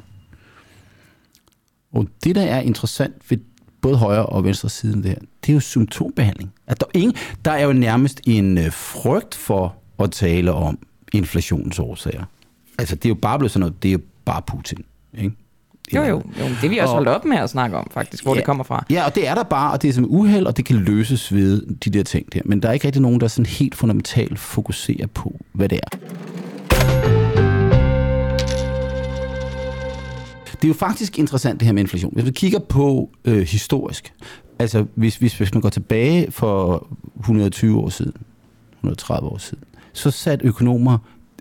Og 1.92 2.08
det, 2.24 2.34
der 2.34 2.42
er 2.42 2.60
interessant 2.60 3.30
ved 3.30 3.38
både 3.80 3.96
højre 3.96 4.26
og 4.26 4.44
venstre 4.44 4.68
siden 4.68 5.02
det 5.02 5.10
her, 5.10 5.18
det 5.42 5.48
er 5.48 5.54
jo 5.54 5.60
symptombehandling. 5.60 6.52
At 6.66 6.80
der, 6.80 6.86
er 6.94 6.98
ingen, 6.98 7.16
der 7.44 7.50
er 7.50 7.64
jo 7.64 7.72
nærmest 7.72 8.20
en 8.26 8.58
øh, 8.58 8.72
frygt 8.72 9.34
for 9.34 9.76
at 9.98 10.10
tale 10.10 10.52
om 10.52 10.78
inflationsårsager. 11.12 12.24
Altså, 12.78 12.96
det 12.96 13.04
er 13.04 13.08
jo 13.08 13.14
bare 13.14 13.38
blevet 13.38 13.52
sådan 13.52 13.60
noget, 13.60 13.82
det 13.82 13.88
er 13.88 13.92
jo 13.92 14.00
bare 14.24 14.42
Putin. 14.46 14.84
Ikke? 15.18 15.36
Jo, 15.94 16.02
jo, 16.02 16.08
jo. 16.08 16.44
Det 16.44 16.64
er 16.64 16.68
vi 16.68 16.78
også 16.78 16.90
og, 16.90 16.94
holdt 16.94 17.08
op 17.08 17.24
med 17.24 17.36
at 17.36 17.50
snakke 17.50 17.76
om, 17.76 17.90
faktisk, 17.90 18.22
hvor 18.22 18.34
ja, 18.34 18.38
det 18.38 18.46
kommer 18.46 18.64
fra. 18.64 18.84
Ja, 18.90 19.04
og 19.04 19.14
det 19.14 19.28
er 19.28 19.34
der 19.34 19.42
bare, 19.42 19.72
og 19.72 19.82
det 19.82 19.88
er 19.88 19.92
som 19.92 20.06
uheld, 20.08 20.46
og 20.46 20.56
det 20.56 20.64
kan 20.64 20.76
løses 20.76 21.34
ved 21.34 21.62
de 21.84 21.90
der 21.90 22.02
ting 22.02 22.32
der. 22.32 22.40
Men 22.44 22.62
der 22.62 22.68
er 22.68 22.72
ikke 22.72 22.86
rigtig 22.86 23.02
nogen, 23.02 23.20
der 23.20 23.28
sådan 23.28 23.46
helt 23.46 23.74
fundamentalt 23.74 24.38
fokuserer 24.38 25.06
på, 25.06 25.36
hvad 25.52 25.68
det 25.68 25.80
er. 25.82 25.98
Det 30.52 30.64
er 30.64 30.68
jo 30.68 30.74
faktisk 30.74 31.18
interessant, 31.18 31.60
det 31.60 31.66
her 31.66 31.72
med 31.72 31.82
inflation. 31.82 32.12
Hvis 32.14 32.24
vi 32.24 32.30
kigger 32.30 32.58
på 32.58 33.10
øh, 33.24 33.42
historisk, 33.42 34.12
altså 34.58 34.86
hvis, 34.94 35.16
hvis, 35.16 35.38
hvis 35.38 35.54
man 35.54 35.60
går 35.60 35.68
tilbage 35.68 36.30
for 36.30 36.86
120 37.18 37.78
år 37.78 37.88
siden, 37.88 38.12
130 38.72 39.28
år 39.28 39.38
siden, 39.38 39.64
så 39.92 40.10
satte 40.10 40.46
økonomer 40.46 40.98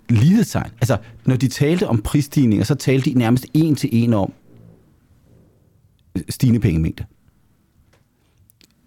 lidetegn. 0.10 0.72
Altså, 0.82 0.98
når 1.26 1.36
de 1.36 1.48
talte 1.48 1.88
om 1.88 2.02
prisstigninger, 2.02 2.66
så 2.66 2.76
talte 2.76 3.10
de 3.10 3.18
nærmest 3.18 3.46
en 3.54 3.76
til 3.76 3.90
en 3.92 4.14
om 4.14 4.34
øh, 6.16 6.24
stigende 6.30 6.60
pengemængde. 6.60 7.06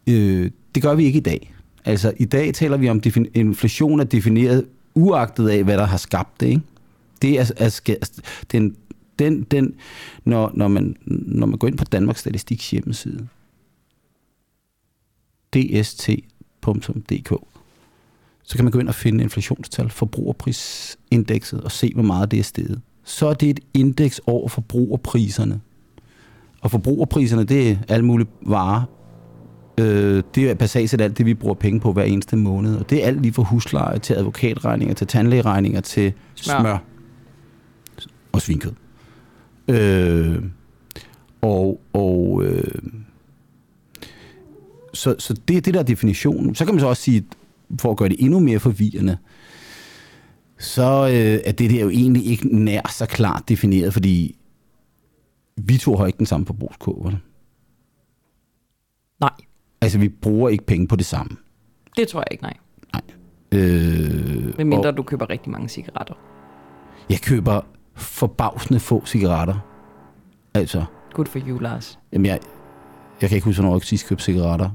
Øh, 0.07 0.51
det 0.75 0.83
gør 0.83 0.95
vi 0.95 1.05
ikke 1.05 1.17
i 1.17 1.23
dag. 1.23 1.55
Altså, 1.85 2.13
i 2.17 2.25
dag 2.25 2.55
taler 2.55 2.77
vi 2.77 2.89
om, 2.89 2.97
at 2.97 3.17
inflation 3.35 4.01
er 4.01 4.05
defineret 4.05 4.67
uagtet 4.95 5.49
af, 5.49 5.65
hvad 5.65 5.79
der 5.79 5.85
har 5.85 5.97
skabt 5.97 6.41
det. 6.41 6.47
Ikke? 6.47 6.63
Det 7.23 7.41
er, 7.41 7.53
er, 7.57 8.11
den, 8.53 8.77
Den, 9.19 9.43
den, 9.43 9.75
når, 10.25 10.53
når, 10.55 10.69
man, 10.69 10.97
når 11.07 11.47
man 11.47 11.59
går 11.59 11.69
ind 11.69 11.79
på 11.79 11.85
Danmarks 11.85 12.21
Statistiks 12.21 12.71
hjemmeside, 12.71 13.29
dst.dk, 15.53 17.33
så 18.49 18.57
kan 18.57 18.65
man 18.65 18.73
gå 18.73 18.79
ind 18.79 18.89
og 18.89 18.95
finde 18.95 19.25
inflationstal, 19.25 19.91
forbrugerprisindekset, 19.91 21.61
og 21.61 21.73
se, 21.73 21.93
hvor 21.95 22.03
meget 22.03 22.31
det 22.31 22.39
er 22.39 22.43
steget. 22.43 22.81
Så 23.05 23.27
er 23.27 23.35
det 23.35 23.51
et 23.51 23.61
indeks 23.75 24.21
over 24.27 24.49
forbrugerpriserne. 24.49 25.61
Og 26.61 26.71
forbrugerpriserne, 26.71 27.45
det 27.45 27.71
er 27.71 27.77
alle 27.89 28.05
mulige 28.05 28.29
varer. 28.43 28.83
Øh, 29.81 30.23
det 30.35 30.51
er 30.51 30.55
basalt 30.55 31.01
alt 31.01 31.19
det, 31.19 31.27
vi 31.27 31.35
bruger 31.35 31.55
penge 31.55 31.81
på 31.81 31.93
hver 31.93 32.03
eneste 32.03 32.37
måned. 32.37 32.77
Og 32.77 32.91
det 32.91 33.03
er 33.03 33.07
alt 33.07 33.23
lige 33.23 33.33
fra 33.33 33.43
husleje 33.43 33.99
til 33.99 34.15
advokatregninger, 34.15 34.95
til 34.95 35.07
tandlægeregninger, 35.07 35.81
til 35.81 36.13
smør, 36.35 36.59
smør 36.59 36.79
og 38.33 38.43
svinkød. 38.43 38.73
Øh, 39.69 40.43
og 41.41 41.81
og 41.93 42.43
øh, 42.45 42.83
så, 44.95 45.15
så 45.19 45.35
det 45.49 45.57
er 45.57 45.61
det 45.61 45.75
der 45.75 45.83
definition. 45.83 46.55
Så 46.55 46.65
kan 46.65 46.75
man 46.75 46.81
så 46.81 46.87
også 46.87 47.03
sige, 47.03 47.25
for 47.81 47.91
at 47.91 47.97
gøre 47.97 48.09
det 48.09 48.17
endnu 48.21 48.39
mere 48.39 48.59
forvirrende, 48.59 49.19
så 50.59 51.07
øh, 51.07 51.41
er 51.45 51.53
det 51.53 51.71
der 51.71 51.81
jo 51.81 51.91
egentlig 51.91 52.27
ikke 52.27 52.57
nær 52.57 52.91
så 52.91 53.07
klart 53.07 53.49
defineret, 53.49 53.93
fordi 53.93 54.39
vi 55.57 55.77
to 55.79 55.97
har 55.97 56.07
ikke 56.07 56.19
den 56.19 56.27
samme 56.27 56.47
forbrugskurve. 56.47 57.19
Nej. 59.21 59.31
Altså, 59.81 59.99
vi 59.99 60.09
bruger 60.09 60.49
ikke 60.49 60.67
penge 60.67 60.89
på 60.89 60.97
det 60.97 61.07
samme. 61.07 61.37
Det 61.97 62.09
tror 62.09 62.21
jeg 62.21 62.27
ikke, 62.31 62.43
nej. 62.43 62.55
Nej. 62.93 63.03
Øh, 63.53 64.57
Med 64.57 64.65
mindre 64.65 64.89
og, 64.89 64.97
du 64.97 65.03
køber 65.03 65.31
rigtig 65.31 65.53
mange 65.53 65.69
cigaretter. 65.69 66.15
Jeg 67.11 67.21
køber 67.21 67.61
forbavsende 67.95 68.81
få 68.81 69.07
cigaretter. 69.07 69.59
Altså. 70.55 70.85
Good 71.13 71.27
for 71.27 71.39
you, 71.47 71.59
Lars. 71.59 71.99
Jamen, 72.13 72.27
jeg, 72.27 72.41
jeg 73.21 73.29
kan 73.29 73.37
ikke 73.37 73.45
huske, 73.45 73.61
hvornår 73.61 73.77
jeg 73.77 73.83
sidst 73.83 74.07
købte 74.09 74.25
cigaretter. 74.25 74.71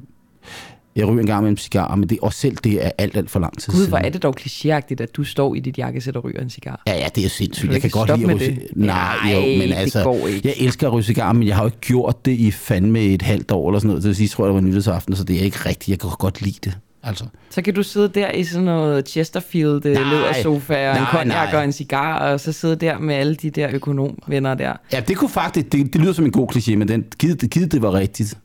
Jeg 0.95 1.07
ryger 1.07 1.21
en 1.21 1.27
gang 1.27 1.43
med 1.43 1.51
en 1.51 1.57
cigar, 1.57 1.95
men 1.95 2.09
det, 2.09 2.17
også 2.21 2.39
selv 2.39 2.57
det 2.57 2.85
er 2.85 2.91
alt, 2.97 3.17
alt 3.17 3.29
for 3.29 3.39
lang 3.39 3.59
tid 3.59 3.73
Gud, 3.73 3.87
hvor 3.87 3.97
er 3.97 4.09
det 4.09 4.23
dog 4.23 4.35
klichéagtigt, 4.39 5.01
at 5.01 5.09
du 5.15 5.23
står 5.23 5.55
i 5.55 5.59
dit 5.59 5.77
jakkesæt 5.77 6.15
og 6.15 6.23
ryger 6.23 6.41
en 6.41 6.49
cigar. 6.49 6.81
Ja, 6.87 6.95
ja, 6.95 7.07
det 7.15 7.25
er 7.25 7.29
sindssygt. 7.29 7.69
Du 7.69 7.73
Jeg 7.73 7.81
kan 7.81 7.89
godt 7.89 8.17
lide 8.19 8.31
at 8.31 8.35
ryge 8.41 8.51
det? 8.51 8.67
Nej, 8.75 9.15
Nej, 9.23 9.33
jo, 9.33 9.39
men 9.41 9.69
det 9.69 9.75
altså, 9.75 10.39
jeg 10.43 10.53
elsker 10.57 10.87
at 10.87 10.93
ryge 10.93 11.03
cigar, 11.03 11.33
men 11.33 11.47
jeg 11.47 11.55
har 11.55 11.63
jo 11.63 11.67
ikke 11.67 11.79
gjort 11.81 12.25
det 12.25 12.31
i 12.31 12.51
fandme 12.51 12.99
et 12.99 13.21
halvt 13.21 13.51
år 13.51 13.69
eller 13.69 13.79
sådan 13.79 13.87
noget. 13.87 14.03
Det 14.03 14.07
vil 14.07 14.15
sige, 14.15 14.27
tror 14.27 14.45
jeg, 14.45 14.47
det 14.47 14.55
var 14.55 14.61
nyhedsaften, 14.61 15.15
så 15.15 15.23
det 15.23 15.39
er 15.39 15.41
ikke 15.41 15.57
rigtigt. 15.65 15.89
Jeg 15.89 15.99
kan 15.99 16.09
godt 16.19 16.41
lide 16.41 16.59
det. 16.63 16.77
Altså. 17.03 17.25
Så 17.49 17.61
kan 17.61 17.73
du 17.73 17.83
sidde 17.83 18.07
der 18.07 18.31
i 18.31 18.43
sådan 18.43 18.65
noget 18.65 19.09
Chesterfield 19.09 19.85
øh, 19.85 19.93
Nej, 19.93 20.03
ledersofa 20.03 20.89
og 20.89 21.21
en 21.21 21.27
nej. 21.27 21.49
og 21.53 21.63
en 21.63 21.71
cigar, 21.71 22.19
og 22.19 22.39
så 22.39 22.51
sidde 22.51 22.75
der 22.75 22.99
med 22.99 23.15
alle 23.15 23.35
de 23.35 23.49
der 23.49 23.69
økonomvenner 23.73 24.53
der. 24.53 24.73
Ja, 24.93 24.99
det 24.99 25.17
kunne 25.17 25.29
faktisk, 25.29 25.71
det, 25.71 25.93
det 25.93 26.01
lyder 26.01 26.13
som 26.13 26.25
en 26.25 26.31
god 26.31 26.55
kliché, 26.55 26.75
men 26.75 26.87
den, 26.87 27.05
givet, 27.19 27.49
givet 27.51 27.71
det 27.71 27.81
var 27.81 27.93
rigtigt. 27.93 28.37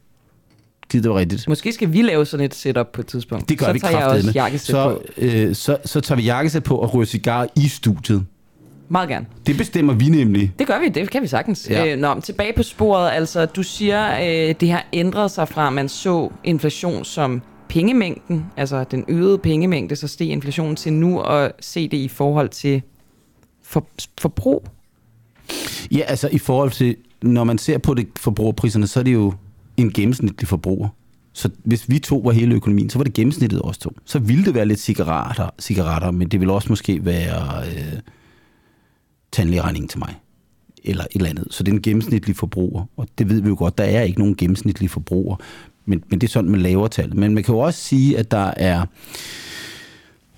Givet 0.91 1.05
det 1.05 1.11
var 1.13 1.19
rigtigt. 1.19 1.49
Måske 1.49 1.73
skal 1.73 1.93
vi 1.93 2.03
lave 2.03 2.27
sådan 2.27 2.47
et 2.47 2.55
setup 2.55 2.87
på 2.93 3.01
et 3.01 3.07
tidspunkt. 3.07 3.49
Det 3.49 3.59
gør 3.59 3.67
så 3.67 3.73
vi 3.73 3.79
tager 3.79 3.99
jeg 3.99 4.07
også 4.09 4.31
jakkesæt 4.35 4.67
Så, 4.67 4.91
på. 4.91 5.03
øh, 5.17 5.55
så, 5.55 5.77
så 5.85 6.01
tager 6.01 6.17
vi 6.17 6.23
jakkesæt 6.23 6.63
på 6.63 6.77
og 6.77 6.95
ryger 6.95 7.07
cigar 7.07 7.49
i 7.57 7.69
studiet. 7.69 8.27
Meget 8.89 9.09
gerne. 9.09 9.27
Det 9.47 9.57
bestemmer 9.57 9.95
vi 9.95 10.09
nemlig. 10.09 10.53
Det 10.59 10.67
gør 10.67 10.81
vi, 10.81 10.89
det 10.89 11.11
kan 11.11 11.23
vi 11.23 11.27
sagtens. 11.27 11.67
Ja. 11.71 11.93
Øh, 11.93 11.99
nå, 11.99 12.15
men 12.15 12.23
tilbage 12.23 12.53
på 12.57 12.63
sporet, 12.63 13.11
altså 13.11 13.47
du 13.47 13.63
siger, 13.63 14.15
øh, 14.21 14.55
det 14.61 14.71
har 14.71 14.87
ændret 14.93 15.31
sig 15.31 15.49
fra, 15.49 15.67
at 15.67 15.73
man 15.73 15.89
så 15.89 16.31
inflation 16.45 17.05
som 17.05 17.43
pengemængden, 17.69 18.47
altså 18.57 18.85
den 18.85 19.05
øgede 19.09 19.39
pengemængde, 19.39 19.97
så 19.97 20.09
steg 20.09 20.29
inflationen 20.29 20.77
til 20.77 20.93
nu 20.93 21.21
at 21.21 21.53
se 21.61 21.89
det 21.89 21.97
i 21.97 22.09
forhold 22.09 22.49
til 22.49 22.83
for, 23.63 23.87
forbrug. 24.21 24.67
Ja, 25.91 26.01
altså 26.01 26.29
i 26.33 26.39
forhold 26.39 26.71
til, 26.71 26.97
når 27.23 27.45
man 27.45 27.59
ser 27.59 27.79
på 27.79 27.95
det 27.95 28.07
forbrugerpriserne, 28.17 28.87
så 28.87 29.01
er 29.01 29.05
det 29.05 29.13
jo 29.15 29.33
en 29.83 29.93
gennemsnitlig 29.93 30.49
forbruger. 30.49 30.89
Så 31.33 31.51
hvis 31.65 31.91
vi 31.91 31.99
to 31.99 32.17
var 32.17 32.33
hele 32.33 32.55
økonomien, 32.55 32.91
så 32.91 32.99
var 32.99 33.05
det 33.05 33.13
gennemsnittet 33.13 33.63
også 33.63 33.81
to. 33.81 33.91
Så 34.05 34.19
ville 34.19 34.45
det 34.45 34.55
være 34.55 34.67
lidt 34.67 34.81
cigaretter, 34.81 35.51
cigaretter 35.59 36.11
men 36.11 36.29
det 36.29 36.41
ville 36.41 36.53
også 36.53 36.69
måske 36.69 37.05
være 37.05 37.67
øh, 37.67 38.01
tandlægeregning 39.33 39.91
til 39.91 39.99
mig. 39.99 40.15
Eller 40.85 41.05
et 41.05 41.09
eller 41.15 41.31
andet. 41.31 41.47
Så 41.51 41.63
det 41.63 41.73
er 41.73 41.77
en 41.77 41.83
gennemsnitlig 41.83 42.37
forbruger. 42.37 42.85
Og 42.97 43.09
det 43.19 43.29
ved 43.29 43.41
vi 43.41 43.49
jo 43.49 43.57
godt, 43.59 43.79
der 43.79 43.85
er 43.85 44.03
ikke 44.03 44.19
nogen 44.19 44.37
gennemsnitlig 44.37 44.91
forbruger. 44.91 45.37
Men, 45.87 46.05
men 46.09 46.21
det 46.21 46.27
er 46.27 46.31
sådan, 46.31 46.51
man 46.51 46.61
laver 46.61 46.89
tal. 46.89 47.17
Men 47.17 47.35
man 47.35 47.45
kan 47.45 47.55
jo 47.55 47.59
også 47.59 47.81
sige, 47.81 48.19
at 48.19 48.31
der 48.31 48.53
er... 48.57 48.87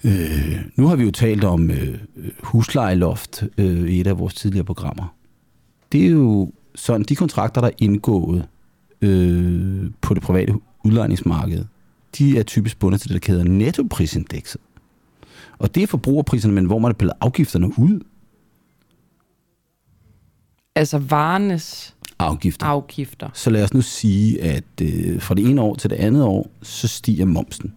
Øh, 0.04 0.58
nu 0.76 0.86
har 0.86 0.96
vi 0.96 1.04
jo 1.04 1.10
talt 1.10 1.44
om 1.44 1.70
øh, 1.70 1.98
huslejeloft 2.42 3.44
øh, 3.58 3.88
i 3.90 4.00
et 4.00 4.06
af 4.06 4.18
vores 4.18 4.34
tidligere 4.34 4.64
programmer. 4.64 5.14
Det 5.92 6.06
er 6.06 6.10
jo 6.10 6.52
sådan, 6.74 7.02
de 7.02 7.16
kontrakter, 7.16 7.60
der 7.60 7.68
er 7.68 7.74
indgået 7.78 8.46
øh, 9.02 9.90
på 10.00 10.14
det 10.14 10.22
private 10.22 10.54
udlejningsmarked, 10.84 11.64
de 12.18 12.38
er 12.38 12.42
typisk 12.42 12.78
bundet 12.78 13.00
til 13.00 13.12
det, 13.12 13.26
der 13.26 13.32
hedder 13.32 13.48
nettoprisindekset. 13.48 14.60
Og 15.58 15.74
det 15.74 15.82
er 15.82 15.86
forbrugerpriserne, 15.86 16.54
men 16.54 16.64
hvor 16.64 16.78
man 16.78 16.88
har 16.88 16.94
pillet 16.94 17.14
afgifterne 17.20 17.78
ud. 17.78 18.00
Altså 20.74 20.98
varenes 20.98 21.96
Afgifter. 22.18 22.66
afgifter. 22.66 23.30
Så 23.34 23.50
lad 23.50 23.64
os 23.64 23.74
nu 23.74 23.82
sige, 23.82 24.42
at 24.42 24.64
øh, 24.82 25.22
fra 25.22 25.34
det 25.34 25.50
ene 25.50 25.60
år 25.60 25.74
til 25.74 25.90
det 25.90 25.96
andet 25.96 26.24
år, 26.24 26.50
så 26.62 26.88
stiger 26.88 27.24
momsen. 27.24 27.74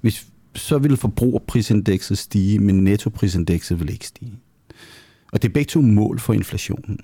Hvis, 0.00 0.26
så 0.54 0.78
vil 0.78 0.96
forbrugerprisindekset 0.96 2.18
stige, 2.18 2.58
men 2.58 2.84
nettoprisindekset 2.84 3.80
vil 3.80 3.90
ikke 3.90 4.06
stige. 4.06 4.34
Og 5.32 5.42
det 5.42 5.48
er 5.48 5.52
begge 5.52 5.68
to 5.68 5.80
mål 5.80 6.18
for 6.18 6.32
inflationen. 6.32 7.00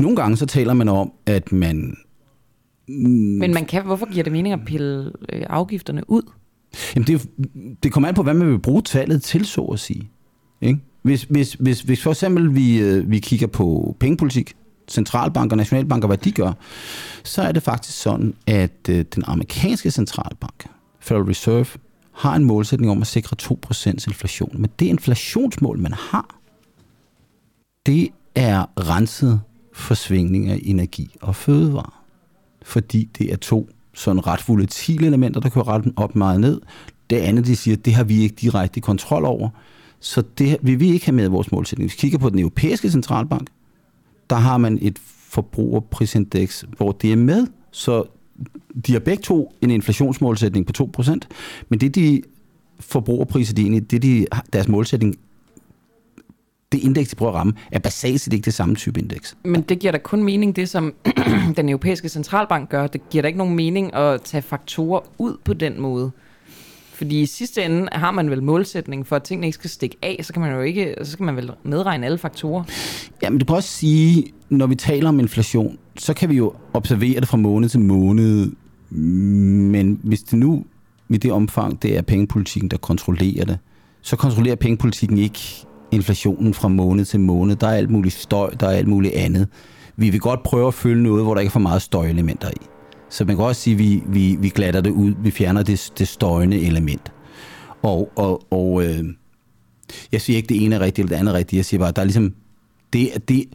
Nogle 0.00 0.16
gange 0.16 0.36
så 0.36 0.46
taler 0.46 0.74
man 0.74 0.88
om, 0.88 1.12
at 1.26 1.52
man... 1.52 1.96
Men 2.86 3.54
man 3.54 3.64
kan, 3.64 3.84
hvorfor 3.84 4.12
giver 4.12 4.24
det 4.24 4.32
mening 4.32 4.52
at 4.52 4.60
pille 4.66 5.12
øh, 5.32 5.42
afgifterne 5.48 6.10
ud? 6.10 6.22
Jamen 6.94 7.06
det, 7.06 7.28
det 7.82 7.92
kommer 7.92 8.08
an 8.08 8.14
på, 8.14 8.22
hvad 8.22 8.34
man 8.34 8.48
vil 8.48 8.58
bruge 8.58 8.82
tallet 8.82 9.22
til, 9.22 9.46
så 9.46 9.60
at 9.60 9.80
sige. 9.80 10.10
Ikke? 10.60 10.80
Hvis, 11.02 11.22
hvis, 11.22 11.52
hvis, 11.52 11.80
hvis 11.80 12.02
for 12.02 12.10
eksempel 12.10 12.54
vi, 12.54 12.80
øh, 12.80 13.10
vi 13.10 13.18
kigger 13.18 13.46
på 13.46 13.96
pengepolitik, 14.00 14.54
centralbanker 14.88 15.56
nationalbanker, 15.56 16.06
hvad 16.06 16.18
de 16.18 16.32
gør, 16.32 16.52
så 17.24 17.42
er 17.42 17.52
det 17.52 17.62
faktisk 17.62 17.98
sådan, 17.98 18.34
at 18.46 18.88
øh, 18.88 19.04
den 19.14 19.24
amerikanske 19.26 19.90
centralbank, 19.90 20.66
Federal 21.00 21.24
Reserve, 21.24 21.66
har 22.12 22.36
en 22.36 22.44
målsætning 22.44 22.90
om 22.90 23.00
at 23.00 23.06
sikre 23.06 23.36
2% 23.42 23.90
inflation. 23.90 24.56
Men 24.60 24.70
det 24.78 24.86
inflationsmål, 24.86 25.78
man 25.78 25.92
har, 25.92 26.40
det 27.86 28.08
er 28.34 28.88
renset 28.88 29.40
for 29.72 29.94
svingninger 29.94 30.54
i 30.54 30.68
energi 30.68 31.16
og 31.20 31.36
fødevare. 31.36 31.90
Fordi 32.62 33.08
det 33.18 33.32
er 33.32 33.36
to 33.36 33.68
sådan 33.94 34.26
ret 34.26 34.48
volatile 34.48 35.06
elementer, 35.06 35.40
der 35.40 35.48
kører 35.48 35.68
ret 35.68 35.92
op 35.96 36.16
meget 36.16 36.40
ned. 36.40 36.60
Det 37.10 37.16
andet, 37.16 37.46
de 37.46 37.56
siger, 37.56 37.76
det 37.76 37.94
har 37.94 38.04
vi 38.04 38.22
ikke 38.22 38.34
direkte 38.34 38.80
kontrol 38.80 39.24
over. 39.24 39.48
Så 40.00 40.22
det 40.38 40.56
vil 40.62 40.80
vi 40.80 40.88
ikke 40.88 41.06
have 41.06 41.14
med 41.14 41.24
i 41.24 41.28
vores 41.28 41.52
målsætning. 41.52 41.90
Hvis 41.90 41.96
vi 41.96 42.00
kigger 42.00 42.18
på 42.18 42.30
den 42.30 42.38
europæiske 42.38 42.90
centralbank, 42.90 43.48
der 44.30 44.36
har 44.36 44.58
man 44.58 44.78
et 44.82 44.98
forbrugerprisindeks, 45.28 46.64
hvor 46.76 46.92
det 46.92 47.12
er 47.12 47.16
med. 47.16 47.46
Så 47.70 48.04
de 48.86 48.92
har 48.92 49.00
begge 49.00 49.22
to 49.22 49.54
en 49.60 49.70
inflationsmålsætning 49.70 50.66
på 50.66 50.90
2%, 50.98 51.18
men 51.68 51.80
det 51.80 51.94
de 51.94 52.22
forbrugerpriser, 52.80 53.54
de 53.54 53.62
egentlig, 53.62 53.90
det 53.90 54.02
de, 54.02 54.26
deres 54.52 54.68
målsætning, 54.68 55.16
det 56.72 56.78
indeks, 56.78 57.10
de 57.10 57.16
prøver 57.16 57.32
at 57.32 57.38
ramme, 57.38 57.52
er 57.72 57.78
basalt 57.78 58.20
set 58.20 58.32
ikke 58.32 58.44
det 58.44 58.54
samme 58.54 58.74
type 58.74 59.00
indeks. 59.00 59.36
Men 59.44 59.62
det 59.62 59.78
giver 59.78 59.92
da 59.92 59.98
kun 59.98 60.22
mening, 60.22 60.56
det 60.56 60.68
som 60.68 60.94
den 61.56 61.68
europæiske 61.68 62.08
centralbank 62.08 62.68
gør. 62.68 62.86
Det 62.86 63.10
giver 63.10 63.22
da 63.22 63.26
ikke 63.26 63.38
nogen 63.38 63.54
mening 63.54 63.94
at 63.94 64.22
tage 64.22 64.42
faktorer 64.42 65.00
ud 65.18 65.36
på 65.44 65.52
den 65.52 65.80
måde. 65.80 66.10
Fordi 66.94 67.20
i 67.20 67.26
sidste 67.26 67.64
ende 67.64 67.88
har 67.92 68.10
man 68.10 68.30
vel 68.30 68.42
målsætning 68.42 69.06
for, 69.06 69.16
at 69.16 69.22
tingene 69.22 69.46
ikke 69.46 69.54
skal 69.54 69.70
stikke 69.70 69.96
af, 70.02 70.20
så 70.22 70.32
kan 70.32 70.42
man 70.42 70.52
jo 70.52 70.60
ikke, 70.60 70.94
så 71.02 71.12
skal 71.12 71.24
man 71.24 71.36
vel 71.36 71.50
medregne 71.62 72.06
alle 72.06 72.18
faktorer. 72.18 72.64
Ja, 73.22 73.30
men 73.30 73.38
du 73.38 73.44
kan 73.44 73.56
også 73.56 73.68
sige, 73.68 74.26
når 74.48 74.66
vi 74.66 74.74
taler 74.74 75.08
om 75.08 75.20
inflation, 75.20 75.78
så 75.98 76.14
kan 76.14 76.28
vi 76.28 76.36
jo 76.36 76.52
observere 76.72 77.20
det 77.20 77.28
fra 77.28 77.36
måned 77.36 77.68
til 77.68 77.80
måned. 77.80 78.52
Men 78.90 80.00
hvis 80.02 80.22
det 80.22 80.38
nu 80.38 80.64
i 81.08 81.16
det 81.16 81.32
omfang, 81.32 81.82
det 81.82 81.96
er 81.96 82.02
pengepolitikken, 82.02 82.70
der 82.70 82.76
kontrollerer 82.76 83.44
det, 83.44 83.58
så 84.00 84.16
kontrollerer 84.16 84.56
pengepolitikken 84.56 85.18
ikke 85.18 85.66
inflationen 85.92 86.54
fra 86.54 86.68
måned 86.68 87.04
til 87.04 87.20
måned. 87.20 87.56
Der 87.56 87.66
er 87.66 87.76
alt 87.76 87.90
muligt 87.90 88.14
støj, 88.14 88.50
der 88.50 88.66
er 88.66 88.70
alt 88.70 88.88
muligt 88.88 89.14
andet. 89.14 89.48
Vi 89.96 90.10
vil 90.10 90.20
godt 90.20 90.42
prøve 90.42 90.68
at 90.68 90.74
følge 90.74 91.02
noget, 91.02 91.24
hvor 91.24 91.34
der 91.34 91.40
ikke 91.40 91.48
er 91.48 91.52
for 91.52 91.60
meget 91.60 91.82
støjelementer 91.82 92.50
i. 92.50 92.66
Så 93.08 93.24
man 93.24 93.36
kan 93.36 93.44
også 93.44 93.62
sige, 93.62 93.74
at 93.74 93.78
vi, 93.78 94.02
vi, 94.06 94.36
vi 94.40 94.48
glatter 94.48 94.80
det 94.80 94.90
ud, 94.90 95.14
vi 95.22 95.30
fjerner 95.30 95.62
det, 95.62 95.92
det 95.98 96.08
støjende 96.08 96.60
element. 96.60 97.12
Og, 97.82 98.12
og, 98.16 98.52
og 98.52 98.84
øh, 98.84 99.04
jeg 100.12 100.20
siger 100.20 100.36
ikke, 100.36 100.46
det 100.46 100.64
ene 100.64 100.74
er 100.74 100.80
rigtigt, 100.80 101.04
eller 101.04 101.16
det 101.16 101.20
andet 101.20 101.32
er 101.34 101.38
rigtigt. 101.38 101.58
Jeg 101.58 101.64
siger 101.64 101.78
bare, 101.78 101.88
at 101.88 101.96
der 101.96 102.02
er 102.02 102.06
ligesom... 102.06 102.34
Det, 102.92 103.28
det, 103.28 103.46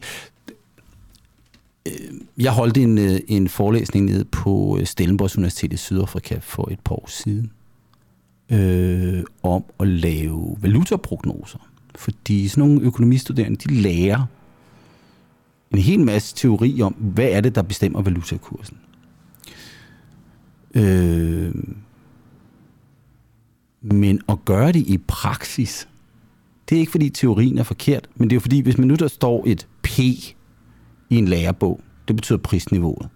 øh, 1.86 1.92
jeg 2.38 2.52
holdt 2.52 2.76
en, 2.76 2.98
øh, 2.98 3.20
en 3.28 3.48
forelæsning 3.48 4.06
nede 4.06 4.24
på 4.24 4.78
øh, 4.80 4.86
Stellenbosch 4.86 5.38
Universitet 5.38 5.72
i 5.72 5.76
Sydafrika 5.76 6.38
for 6.42 6.68
et 6.70 6.80
par 6.84 6.94
år 6.94 7.08
siden 7.08 7.52
øh, 8.50 9.24
om 9.42 9.64
at 9.80 9.88
lave 9.88 10.56
valutaprognoser. 10.60 11.65
Fordi 11.96 12.48
sådan 12.48 12.68
nogle 12.68 12.82
økonomistuderende, 12.82 13.56
de 13.56 13.74
lærer 13.74 14.26
en 15.72 15.78
hel 15.78 16.00
masse 16.00 16.36
teori 16.36 16.82
om, 16.82 16.92
hvad 16.92 17.28
er 17.28 17.40
det, 17.40 17.54
der 17.54 17.62
bestemmer 17.62 18.02
valutakursen. 18.02 18.76
Øh, 20.74 21.54
men 23.82 24.20
at 24.28 24.44
gøre 24.44 24.72
det 24.72 24.86
i 24.86 24.98
praksis, 24.98 25.88
det 26.68 26.76
er 26.76 26.80
ikke 26.80 26.92
fordi 26.92 27.10
teorien 27.10 27.58
er 27.58 27.62
forkert, 27.62 28.08
men 28.14 28.30
det 28.30 28.34
er 28.34 28.36
jo 28.36 28.40
fordi, 28.40 28.60
hvis 28.60 28.78
man 28.78 28.88
nu 28.88 28.94
der 28.94 29.08
står 29.08 29.44
et 29.46 29.68
P 29.82 29.98
i 29.98 30.34
en 31.10 31.28
lærebog, 31.28 31.80
det 32.08 32.16
betyder 32.16 32.38
prisniveauet. 32.38 33.08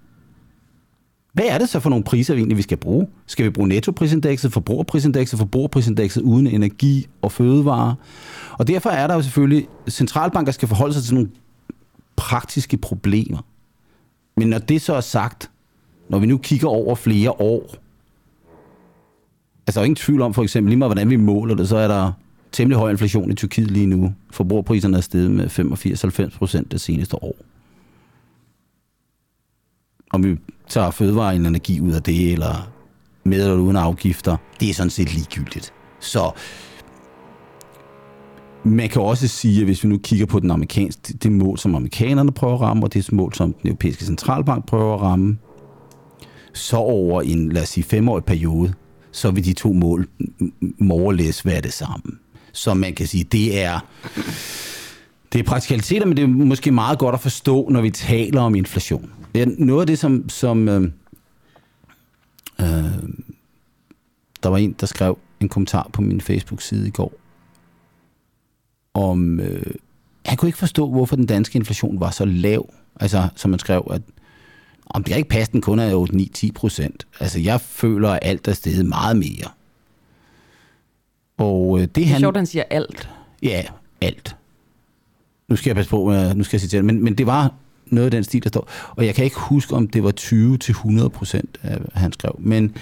Hvad 1.32 1.44
er 1.44 1.58
det 1.58 1.68
så 1.68 1.80
for 1.80 1.90
nogle 1.90 2.04
priser, 2.04 2.34
vi 2.34 2.40
egentlig 2.40 2.56
vi 2.56 2.62
skal 2.62 2.76
bruge? 2.76 3.08
Skal 3.26 3.44
vi 3.44 3.50
bruge 3.50 3.68
nettoprisindekset, 3.68 4.52
forbrugerprisindekset, 4.52 5.38
forbrugerprisindekset 5.38 6.22
uden 6.22 6.46
energi 6.46 7.06
og 7.22 7.32
fødevare? 7.32 7.94
Og 8.52 8.68
derfor 8.68 8.90
er 8.90 9.06
der 9.06 9.14
jo 9.14 9.22
selvfølgelig, 9.22 9.68
centralbanker 9.88 10.52
skal 10.52 10.68
forholde 10.68 10.94
sig 10.94 11.02
til 11.02 11.14
nogle 11.14 11.30
praktiske 12.16 12.76
problemer. 12.76 13.46
Men 14.36 14.48
når 14.48 14.58
det 14.58 14.82
så 14.82 14.94
er 14.94 15.00
sagt, 15.00 15.50
når 16.08 16.18
vi 16.18 16.26
nu 16.26 16.38
kigger 16.38 16.68
over 16.68 16.94
flere 16.94 17.30
år, 17.30 17.74
altså 19.66 19.74
der 19.74 19.80
er 19.80 19.84
ingen 19.84 19.96
tvivl 19.96 20.22
om 20.22 20.34
for 20.34 20.42
eksempel 20.42 20.70
lige 20.70 20.78
meget, 20.78 20.88
hvordan 20.88 21.10
vi 21.10 21.16
måler 21.16 21.54
det, 21.54 21.68
så 21.68 21.76
er 21.76 21.88
der 21.88 22.12
temmelig 22.52 22.78
høj 22.78 22.90
inflation 22.90 23.30
i 23.30 23.34
Tyrkiet 23.34 23.70
lige 23.70 23.86
nu. 23.86 24.12
Forbrugerpriserne 24.30 24.96
er 24.96 25.00
steget 25.00 25.30
med 25.30 25.46
85-90 26.30 26.38
procent 26.38 26.72
det 26.72 26.80
seneste 26.80 27.24
år. 27.24 27.36
Om 30.10 30.24
vi 30.24 30.38
tager 30.70 30.90
fødevare 30.90 31.28
og 31.28 31.36
energi 31.36 31.80
ud 31.80 31.92
af 31.92 32.02
det, 32.02 32.32
eller 32.32 32.70
med 33.24 33.42
eller 33.42 33.56
uden 33.56 33.76
afgifter, 33.76 34.36
det 34.60 34.70
er 34.70 34.74
sådan 34.74 34.90
set 34.90 35.14
ligegyldigt. 35.14 35.72
Så 36.00 36.30
man 38.64 38.88
kan 38.88 39.02
også 39.02 39.28
sige, 39.28 39.58
at 39.60 39.64
hvis 39.64 39.84
vi 39.84 39.88
nu 39.88 39.98
kigger 39.98 40.26
på 40.26 40.40
den 40.40 40.50
amerikanske, 40.50 41.12
det 41.12 41.32
mål, 41.32 41.58
som 41.58 41.74
amerikanerne 41.74 42.32
prøver 42.32 42.54
at 42.54 42.60
ramme, 42.60 42.84
og 42.84 42.94
det 42.94 43.12
mål, 43.12 43.34
som 43.34 43.52
den 43.52 43.68
europæiske 43.68 44.04
centralbank 44.04 44.66
prøver 44.66 44.94
at 44.94 45.00
ramme, 45.00 45.38
så 46.54 46.76
over 46.76 47.22
en, 47.22 47.52
lad 47.52 47.62
os 47.62 47.68
sige, 47.68 47.84
femårig 47.84 48.24
periode, 48.24 48.72
så 49.12 49.30
vil 49.30 49.44
de 49.44 49.52
to 49.52 49.72
mål 49.72 50.08
more 50.78 51.16
være 51.44 51.60
det 51.60 51.72
samme. 51.72 52.18
Så 52.52 52.74
man 52.74 52.94
kan 52.94 53.06
sige, 53.06 53.24
det 53.24 53.62
er, 53.62 53.80
det 55.32 55.38
er 55.38 55.42
praktikaliteter, 55.42 56.06
men 56.06 56.16
det 56.16 56.22
er 56.22 56.26
måske 56.26 56.70
meget 56.70 56.98
godt 56.98 57.14
at 57.14 57.20
forstå, 57.20 57.68
når 57.68 57.80
vi 57.80 57.90
taler 57.90 58.40
om 58.40 58.54
inflation. 58.54 59.12
Det 59.34 59.42
er 59.42 59.46
noget 59.58 59.80
af 59.80 59.86
det, 59.86 59.98
som, 59.98 60.28
som 60.28 60.68
øh, 60.68 60.82
øh, 62.60 62.66
der 64.42 64.48
var 64.48 64.56
en, 64.56 64.72
der 64.72 64.86
skrev 64.86 65.18
en 65.40 65.48
kommentar 65.48 65.90
på 65.92 66.02
min 66.02 66.20
Facebook-side 66.20 66.88
i 66.88 66.90
går, 66.90 67.12
om, 68.94 69.40
øh, 69.40 69.74
han 70.26 70.36
kunne 70.36 70.48
ikke 70.48 70.58
forstå, 70.58 70.90
hvorfor 70.90 71.16
den 71.16 71.26
danske 71.26 71.56
inflation 71.56 72.00
var 72.00 72.10
så 72.10 72.24
lav. 72.24 72.74
Altså, 73.00 73.28
som 73.36 73.50
man 73.50 73.58
skrev, 73.58 73.86
at 73.90 74.02
om 74.86 75.04
det 75.04 75.10
kan 75.10 75.18
ikke 75.18 75.28
passe, 75.28 75.52
den 75.52 75.60
kun 75.60 75.78
er 75.78 76.46
8-9-10 76.46 76.52
procent. 76.52 77.06
Altså, 77.20 77.40
jeg 77.40 77.60
føler, 77.60 78.10
at 78.10 78.18
alt 78.22 78.48
er 78.48 78.52
steget 78.52 78.86
meget 78.86 79.16
mere. 79.16 79.50
Og 81.38 81.78
øh, 81.78 81.82
det, 81.82 81.94
det 81.94 82.02
er 82.02 82.06
han, 82.06 82.20
sjovt, 82.20 82.36
han 82.36 82.46
siger 82.46 82.64
alt. 82.70 83.08
Ja, 83.42 83.64
alt. 84.00 84.36
Nu 85.50 85.56
skal 85.56 85.70
jeg 85.70 85.76
passe 85.76 85.90
på, 85.90 86.12
nu 86.34 86.44
skal 86.44 86.56
jeg 86.56 86.60
citere, 86.60 86.82
men, 86.82 87.04
men 87.04 87.14
det 87.14 87.26
var 87.26 87.52
noget 87.86 88.04
af 88.04 88.10
den 88.10 88.24
stil, 88.24 88.42
der 88.42 88.48
står. 88.48 88.68
Og 88.90 89.06
jeg 89.06 89.14
kan 89.14 89.24
ikke 89.24 89.36
huske, 89.38 89.74
om 89.74 89.88
det 89.88 90.04
var 90.04 90.12
20-100 91.04 91.08
procent, 91.08 91.60
øh, 91.64 91.76
han 91.94 92.12
skrev. 92.12 92.36
Men 92.38 92.74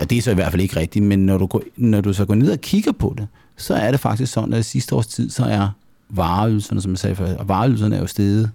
det 0.00 0.18
er 0.18 0.22
så 0.22 0.30
i 0.30 0.34
hvert 0.34 0.50
fald 0.50 0.62
ikke 0.62 0.76
rigtigt. 0.76 1.04
Men 1.04 1.26
når 1.26 1.38
du, 1.38 1.46
går, 1.46 1.62
når 1.76 2.00
du 2.00 2.12
så 2.12 2.24
går 2.24 2.34
ned 2.34 2.52
og 2.52 2.60
kigger 2.60 2.92
på 2.92 3.14
det, 3.18 3.26
så 3.56 3.74
er 3.74 3.90
det 3.90 4.00
faktisk 4.00 4.32
sådan, 4.32 4.54
at 4.54 4.64
sidste 4.64 4.94
års 4.94 5.06
tid, 5.06 5.30
så 5.30 5.44
er 5.44 5.68
vareydelserne, 6.08 6.80
som 6.80 6.90
jeg 6.90 6.98
sagde 6.98 7.16
før, 7.16 7.36
og 7.36 7.48
vareydelserne 7.48 7.96
er 7.96 8.00
jo 8.00 8.06
steget 8.06 8.50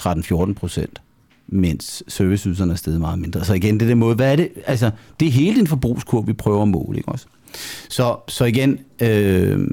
13-14 0.00 0.52
procent, 0.52 1.02
mens 1.46 2.02
serviceydelserne 2.08 2.72
er 2.72 2.76
steget 2.76 3.00
meget 3.00 3.18
mindre. 3.18 3.44
Så 3.44 3.54
igen, 3.54 3.80
det 3.80 3.88
der 3.88 3.94
måde, 3.94 4.14
hvad 4.14 4.32
er 4.32 4.36
det? 4.36 4.48
Altså, 4.66 4.90
det 5.20 5.28
er 5.28 5.32
hele 5.32 5.56
den 5.58 5.66
forbrugskurve, 5.66 6.26
vi 6.26 6.32
prøver 6.32 6.62
at 6.62 6.68
måle, 6.68 6.98
ikke 6.98 7.08
også? 7.08 7.26
Så, 7.88 8.16
så 8.28 8.44
igen, 8.44 8.78
øh, 9.00 9.68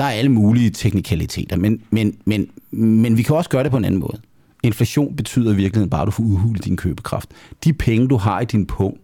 der 0.00 0.06
er 0.06 0.10
alle 0.10 0.30
mulige 0.30 0.70
teknikaliteter, 0.70 1.56
men, 1.56 1.82
men, 1.90 2.18
men, 2.24 2.50
men 2.70 3.16
vi 3.16 3.22
kan 3.22 3.36
også 3.36 3.50
gøre 3.50 3.62
det 3.62 3.70
på 3.70 3.76
en 3.76 3.84
anden 3.84 4.00
måde. 4.00 4.20
Inflation 4.62 5.16
betyder 5.16 5.52
i 5.52 5.56
virkeligheden 5.56 5.90
bare, 5.90 6.02
at 6.02 6.06
du 6.06 6.10
får 6.10 6.22
udhulet 6.22 6.64
din 6.64 6.76
købekraft. 6.76 7.30
De 7.64 7.72
penge, 7.72 8.08
du 8.08 8.16
har 8.16 8.40
i 8.40 8.44
din 8.44 8.66
pung, 8.66 9.00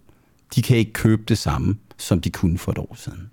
de 0.54 0.62
kan 0.62 0.76
ikke 0.76 0.92
købe 0.92 1.22
det 1.28 1.38
samme, 1.38 1.76
som 1.98 2.20
de 2.20 2.30
kunne 2.30 2.58
for 2.58 2.72
et 2.72 2.78
år 2.78 2.94
siden. 2.94 3.30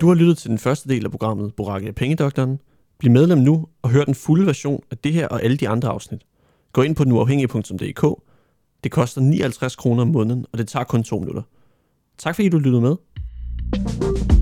Du 0.00 0.08
har 0.08 0.14
lyttet 0.14 0.38
til 0.38 0.50
den 0.50 0.58
første 0.58 0.88
del 0.88 1.04
af 1.04 1.10
programmet 1.10 1.54
Boracke 1.54 1.92
Pengedoktoren. 1.92 2.58
Bliv 2.98 3.12
medlem 3.12 3.38
nu 3.38 3.66
og 3.82 3.90
hør 3.90 4.04
den 4.04 4.14
fulde 4.14 4.46
version 4.46 4.82
af 4.90 4.98
det 4.98 5.12
her 5.12 5.28
og 5.28 5.42
alle 5.42 5.56
de 5.56 5.68
andre 5.68 5.88
afsnit. 5.88 6.20
Gå 6.72 6.82
ind 6.82 6.96
på 6.96 7.04
nuafhængig.dk. 7.04 8.22
Det 8.84 8.92
koster 8.92 9.20
59 9.20 9.76
kroner 9.76 10.02
om 10.02 10.08
måneden, 10.08 10.46
og 10.52 10.58
det 10.58 10.68
tager 10.68 10.84
kun 10.84 11.02
to 11.02 11.18
minutter. 11.18 11.42
Tak 12.18 12.34
fordi 12.34 12.48
du 12.48 12.58
lyttede 12.58 12.82
med. 12.82 12.96
Thank 13.70 14.32
you. 14.32 14.37